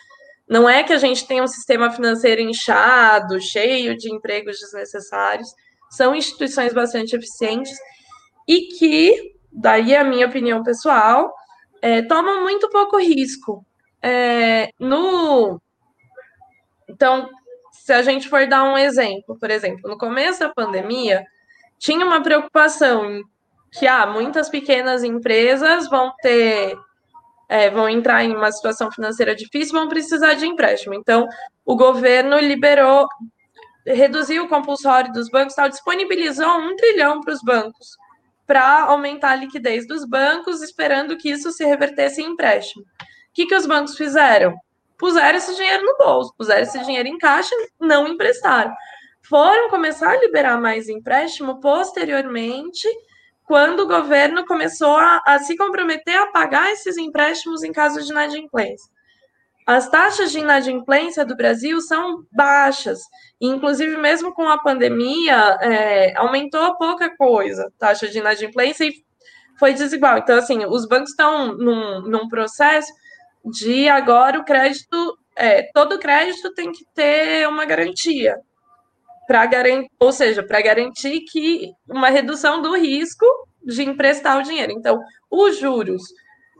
[0.50, 5.50] Não é que a gente tenha um sistema financeiro inchado, cheio de empregos desnecessários,
[5.90, 7.78] são instituições bastante eficientes
[8.48, 11.34] e que, daí a minha opinião pessoal,
[11.82, 13.66] é, tomam muito pouco risco.
[14.02, 15.60] É, no
[16.88, 17.30] Então,
[17.72, 21.26] se a gente for dar um exemplo, por exemplo, no começo da pandemia,
[21.78, 23.22] tinha uma preocupação
[23.72, 26.78] que ah, muitas pequenas empresas vão ter
[27.50, 30.94] é, vão entrar em uma situação financeira difícil, vão precisar de empréstimo.
[30.94, 31.28] Então,
[31.66, 33.08] o governo liberou,
[33.86, 37.98] reduziu o compulsório dos bancos, tal, disponibilizou um trilhão para os bancos
[38.48, 42.82] para aumentar a liquidez dos bancos, esperando que isso se revertesse em empréstimo.
[42.84, 42.86] O
[43.34, 44.56] que, que os bancos fizeram?
[44.98, 48.74] Puseram esse dinheiro no bolso, puseram esse dinheiro em caixa, não emprestaram.
[49.22, 52.88] Foram começar a liberar mais empréstimo posteriormente,
[53.48, 58.12] quando o governo começou a, a se comprometer a pagar esses empréstimos em caso de
[58.12, 58.92] inadimplência.
[59.66, 63.00] As taxas de inadimplência do Brasil são baixas,
[63.40, 68.94] inclusive mesmo com a pandemia, é, aumentou pouca coisa, taxa de inadimplência e
[69.58, 70.18] foi desigual.
[70.18, 72.92] Então, assim, os bancos estão num, num processo
[73.46, 78.36] de agora o crédito, é, todo crédito tem que ter uma garantia,
[79.28, 83.26] para garantir, ou seja, para garantir que uma redução do risco
[83.64, 84.72] de emprestar o dinheiro.
[84.72, 85.00] Então,
[85.30, 86.02] os juros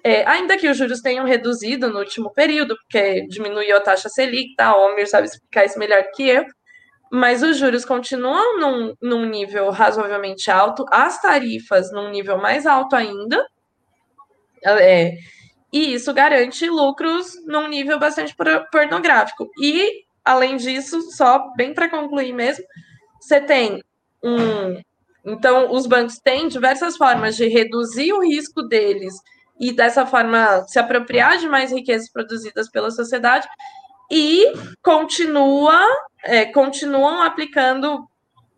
[0.04, 4.56] é, ainda que os juros tenham reduzido no último período, porque diminuiu a taxa Selic,
[4.56, 4.74] tá?
[4.74, 6.46] O Almir sabe explicar isso melhor que eu,
[7.12, 12.96] mas os juros continuam num, num nível razoavelmente alto, as tarifas num nível mais alto
[12.96, 13.46] ainda,
[14.64, 15.18] é,
[15.72, 18.36] e isso garante lucros num nível bastante
[18.72, 19.50] pornográfico.
[19.62, 22.64] E, além disso, só bem para concluir mesmo,
[23.20, 23.82] você tem
[24.24, 24.82] um.
[25.26, 29.14] Então, os bancos têm diversas formas de reduzir o risco deles
[29.60, 33.48] e dessa forma se apropriar de mais riquezas produzidas pela sociedade
[34.12, 35.82] e continua
[36.24, 38.08] é, continuam aplicando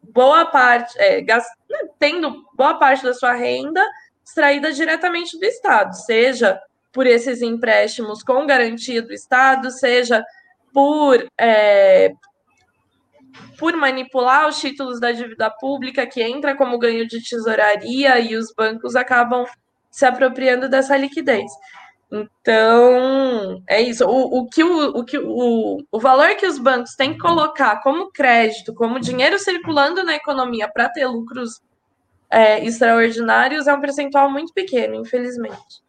[0.02, 1.50] boa parte, é, gast...
[1.98, 3.84] tendo boa parte da sua renda
[4.26, 6.60] extraída diretamente do Estado, seja
[6.92, 10.24] por esses empréstimos com garantia do Estado, seja
[10.80, 12.14] por é,
[13.58, 18.54] por manipular os títulos da dívida pública, que entra como ganho de tesouraria, e os
[18.56, 19.46] bancos acabam
[19.92, 21.52] se apropriando dessa liquidez.
[22.10, 24.06] Então, é isso.
[24.06, 27.84] O, o, que o, o, que o, o valor que os bancos têm que colocar
[27.84, 31.60] como crédito, como dinheiro circulando na economia para ter lucros
[32.30, 35.84] é, extraordinários é um percentual muito pequeno, infelizmente.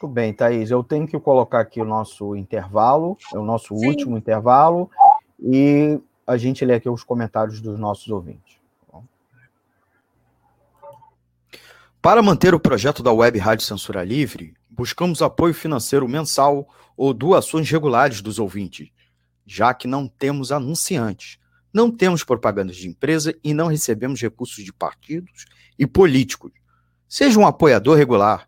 [0.00, 0.70] Muito bem, Thaís.
[0.70, 3.88] Eu tenho que colocar aqui o nosso intervalo, é o nosso Sim.
[3.88, 4.88] último intervalo,
[5.40, 8.58] e a gente lê aqui os comentários dos nossos ouvintes.
[12.00, 17.68] Para manter o projeto da Web Rádio Censura Livre, buscamos apoio financeiro mensal ou doações
[17.68, 18.90] regulares dos ouvintes,
[19.44, 21.40] já que não temos anunciantes,
[21.74, 25.46] não temos propagandas de empresa e não recebemos recursos de partidos
[25.76, 26.52] e políticos.
[27.08, 28.47] Seja um apoiador regular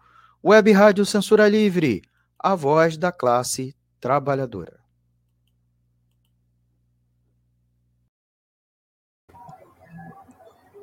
[0.43, 2.01] Web Rádio Censura Livre,
[2.39, 4.79] a voz da classe trabalhadora.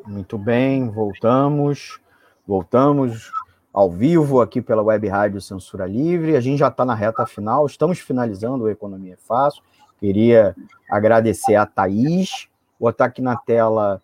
[0.06, 1.98] Muito bem, voltamos.
[2.46, 3.32] Voltamos
[3.74, 6.36] ao vivo aqui pela Web Rádio Censura Livre.
[6.36, 9.60] A gente já está na reta final, estamos finalizando o Economia é Fácil.
[9.98, 10.54] Queria
[10.88, 12.48] agradecer a Thaís,
[12.78, 14.00] botar aqui na tela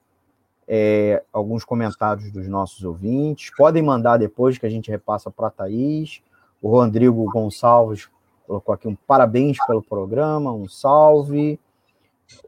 [0.66, 3.50] é, alguns comentários dos nossos ouvintes.
[3.56, 6.22] Podem mandar depois que a gente repassa para a Thaís.
[6.62, 8.08] O Rodrigo Gonçalves
[8.46, 11.58] colocou aqui um parabéns pelo programa, um salve.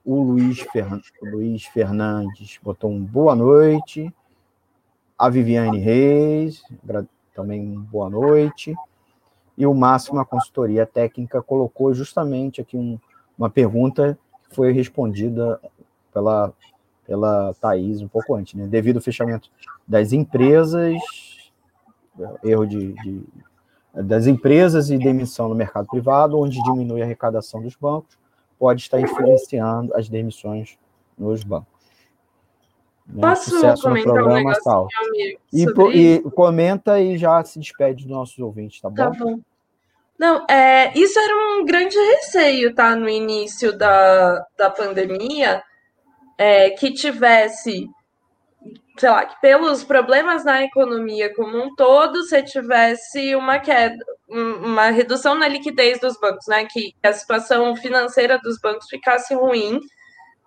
[0.04, 0.86] O Luiz, Fer...
[1.22, 4.12] Luiz Fernandes botou um boa noite
[5.18, 6.62] a Viviane Reis,
[7.34, 8.74] também boa noite.
[9.56, 12.98] E o Máximo, a consultoria técnica, colocou justamente aqui um,
[13.38, 15.58] uma pergunta que foi respondida
[16.12, 16.52] pela
[17.06, 18.66] pela Thaís um pouco antes, né?
[18.66, 19.48] Devido ao fechamento
[19.86, 20.96] das empresas,
[22.42, 23.24] erro de, de
[23.94, 28.18] das empresas e demissão no mercado privado, onde diminui a arrecadação dos bancos,
[28.58, 30.78] pode estar influenciando as demissões
[31.16, 31.76] nos bancos.
[33.06, 33.22] Né?
[33.22, 34.88] Posso Sucesso comentar no programa, um tal.
[35.50, 38.96] E, e, comenta e já se despede dos nossos ouvintes, tá bom?
[38.96, 39.40] Tá bom.
[40.18, 42.96] Não, é, isso era um grande receio, tá?
[42.96, 45.62] No início da, da pandemia,
[46.38, 47.88] é, que tivesse,
[48.98, 53.96] sei lá, que pelos problemas na economia como um todo, você tivesse uma queda,
[54.28, 56.66] uma redução na liquidez dos bancos, né?
[56.66, 59.80] Que a situação financeira dos bancos ficasse ruim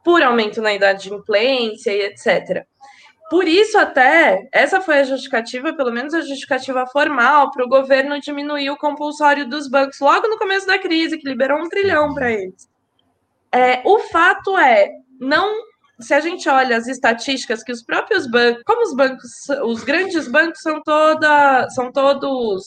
[0.04, 2.66] por aumento na idade de implência e etc.
[3.30, 8.20] Por isso, até, essa foi a justificativa, pelo menos a justificativa formal, para o governo
[8.20, 12.32] diminuir o compulsório dos bancos logo no começo da crise, que liberou um trilhão para
[12.32, 12.68] eles.
[13.52, 15.69] É, o fato é, não.
[16.00, 19.32] Se a gente olha as estatísticas que os próprios bancos, como os bancos,
[19.66, 22.64] os grandes bancos são toda, são todos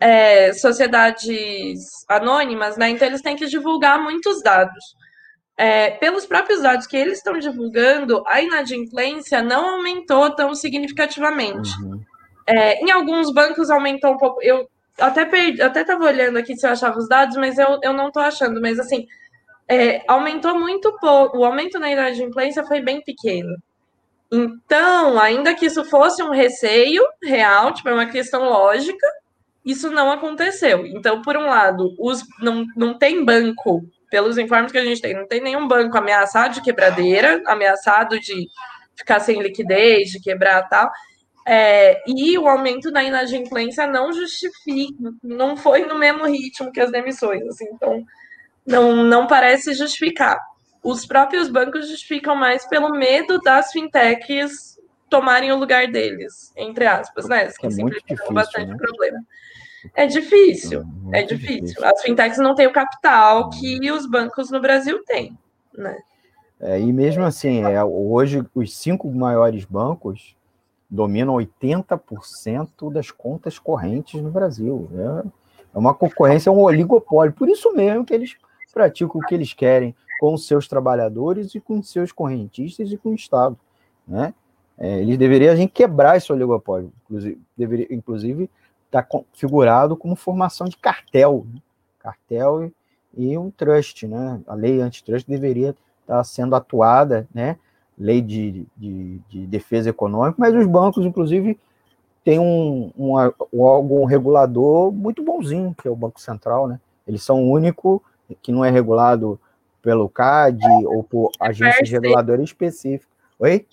[0.00, 2.90] é, sociedades anônimas, né?
[2.90, 4.84] Então eles têm que divulgar muitos dados
[5.56, 11.70] é, pelos próprios dados que eles estão divulgando, a inadimplência não aumentou tão significativamente.
[11.80, 12.00] Uhum.
[12.46, 14.42] É, em alguns bancos aumentou um pouco.
[14.42, 14.68] Eu
[14.98, 18.08] até perdi, até estava olhando aqui se eu achava os dados, mas eu, eu não
[18.08, 18.60] estou achando.
[18.60, 19.06] Mas assim,
[19.68, 21.38] é, aumentou muito pouco.
[21.38, 23.56] O aumento na inadimplência foi bem pequeno.
[24.32, 29.06] Então, ainda que isso fosse um receio real, tipo, é uma questão lógica,
[29.64, 30.84] isso não aconteceu.
[30.86, 35.14] Então, por um lado, os, não, não tem banco pelos informes que a gente tem,
[35.14, 38.48] não tem nenhum banco ameaçado de quebradeira, ameaçado de
[38.96, 40.90] ficar sem liquidez, de quebrar tal.
[41.46, 46.90] É, e o aumento da inadimplência não justifica, não foi no mesmo ritmo que as
[46.90, 48.02] demissões, assim, então
[48.66, 50.38] não, não parece justificar.
[50.82, 57.28] Os próprios bancos justificam mais pelo medo das fintechs tomarem o lugar deles, entre aspas,
[57.28, 57.50] né?
[57.58, 58.76] Que é muito difícil, bastante né?
[58.76, 59.18] problema.
[59.94, 61.60] É difícil, é difícil.
[61.60, 61.84] difícil.
[61.84, 65.38] As fintechs não têm o capital que os bancos no Brasil têm,
[65.74, 65.98] né?
[66.60, 70.34] É, e mesmo assim, é, hoje os cinco maiores bancos
[70.88, 74.88] dominam 80% das contas correntes no Brasil.
[74.90, 75.24] Né?
[75.74, 77.32] É uma concorrência, é um oligopólio.
[77.32, 78.36] Por isso mesmo que eles
[78.74, 83.14] praticam o que eles querem com seus trabalhadores e com seus correntistas e com o
[83.14, 83.56] Estado.
[84.06, 84.34] Né?
[84.76, 86.92] É, eles deveriam a gente quebrar esse oligopólio.
[87.04, 88.50] Inclusive, deveria, inclusive
[88.86, 91.60] está configurado como formação de cartel, né?
[91.98, 92.72] cartel
[93.16, 94.40] e, e um trust, né?
[94.46, 97.56] A lei antitrust deveria estar tá sendo atuada, né?
[97.98, 101.58] Lei de, de, de, defesa econômica, mas os bancos, inclusive,
[102.24, 103.14] têm um, um,
[103.52, 106.80] um regulador muito bonzinho, que é o Banco Central, né?
[107.06, 108.02] Eles são o único
[108.42, 109.38] que não é regulado
[109.82, 113.12] pelo CAD ou por agências reguladoras específicas.
[113.38, 113.66] Oi?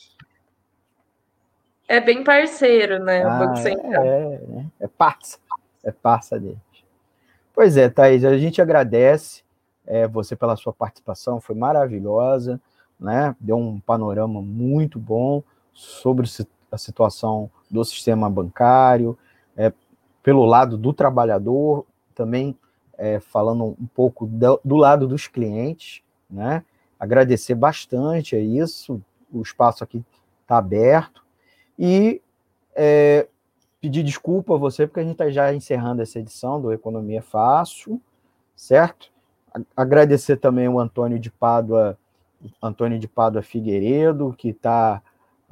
[1.91, 3.21] é bem parceiro, né?
[3.21, 4.05] Ah, o Banco Central.
[4.05, 5.37] É, é, é parça,
[5.83, 6.57] é parça deles.
[7.53, 9.43] Pois é, Thaís, a gente agradece
[9.85, 12.61] é, você pela sua participação, foi maravilhosa,
[12.97, 13.35] né?
[13.41, 15.43] Deu um panorama muito bom
[15.73, 16.25] sobre
[16.71, 19.17] a situação do sistema bancário,
[19.57, 19.73] é,
[20.23, 21.85] pelo lado do trabalhador,
[22.15, 22.57] também
[22.97, 26.63] é, falando um pouco do, do lado dos clientes, né?
[26.99, 30.03] Agradecer bastante a isso, o espaço aqui
[30.41, 31.23] está aberto,
[31.77, 32.21] e
[32.75, 33.27] é,
[33.81, 37.99] pedir desculpa a você, porque a gente está já encerrando essa edição do Economia Fácil,
[38.55, 39.11] certo?
[39.75, 41.97] Agradecer também o Antônio de Pádua,
[42.61, 45.01] Antônio de Pádua Figueiredo, que está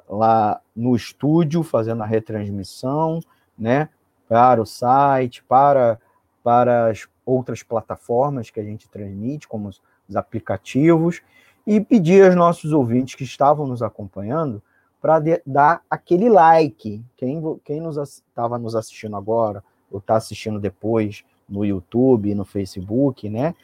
[0.08, 3.20] lá no estúdio fazendo a retransmissão,
[3.58, 3.90] né?
[4.28, 6.00] Para o site, para,
[6.44, 11.22] para as outras plataformas que a gente transmite, como os, os aplicativos,
[11.66, 14.62] e pedir aos nossos ouvintes que estavam nos acompanhando
[15.02, 17.04] para dar aquele like.
[17.16, 23.56] Quem, quem estava nos assistindo agora, ou está assistindo depois no YouTube, no Facebook, né?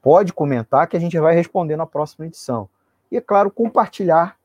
[0.00, 2.68] Pode comentar que a gente vai responder na próxima edição.
[3.10, 4.36] E, é claro, compartilhar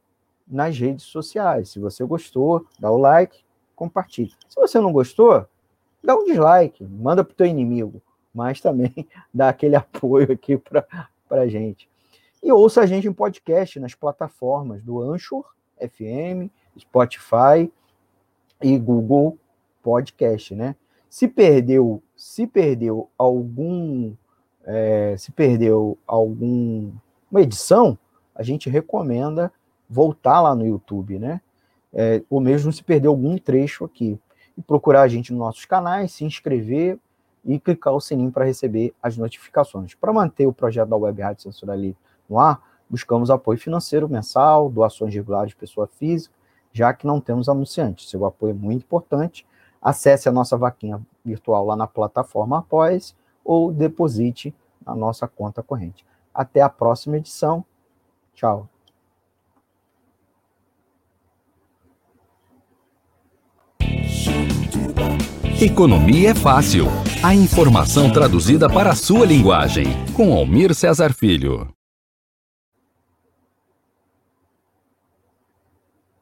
[0.48, 1.70] nas redes sociais.
[1.70, 3.40] Se você gostou, dá o like,
[3.76, 4.34] compartilhe.
[4.48, 5.46] Se você não gostou,
[6.04, 8.02] dá um dislike, manda para o teu inimigo,
[8.38, 8.94] mas também
[9.34, 10.86] dá aquele apoio aqui para
[11.32, 11.90] a gente.
[12.44, 15.44] E ouça a gente em podcast nas plataformas do Anchor
[15.80, 17.72] FM, Spotify
[18.62, 19.40] e Google
[19.82, 20.76] Podcast, né?
[21.10, 24.14] Se perdeu, se perdeu algum,
[24.64, 26.92] é, se perdeu alguma
[27.38, 27.98] edição,
[28.36, 29.52] a gente recomenda
[29.90, 31.42] voltar lá no YouTube, né?
[31.92, 34.20] É, ou mesmo se perdeu algum trecho aqui.
[34.56, 37.00] E procurar a gente nos nossos canais, se inscrever
[37.48, 39.96] e clicar o sininho para receber as notificações.
[39.96, 41.76] Para manter o projeto da Web Rádio Censura
[42.30, 46.36] no ar, buscamos apoio financeiro mensal, doações regulares de pessoa física,
[46.74, 48.10] já que não temos anunciantes.
[48.10, 49.48] Seu apoio é muito importante.
[49.82, 54.54] Acesse a nossa vaquinha virtual lá na plataforma Após ou deposite
[54.86, 56.06] na nossa conta corrente.
[56.34, 57.64] Até a próxima edição.
[58.34, 58.68] Tchau.
[65.60, 67.07] Economia é fácil.
[67.24, 69.88] A informação traduzida para a sua linguagem.
[70.14, 71.68] Com Almir Cesar Filho.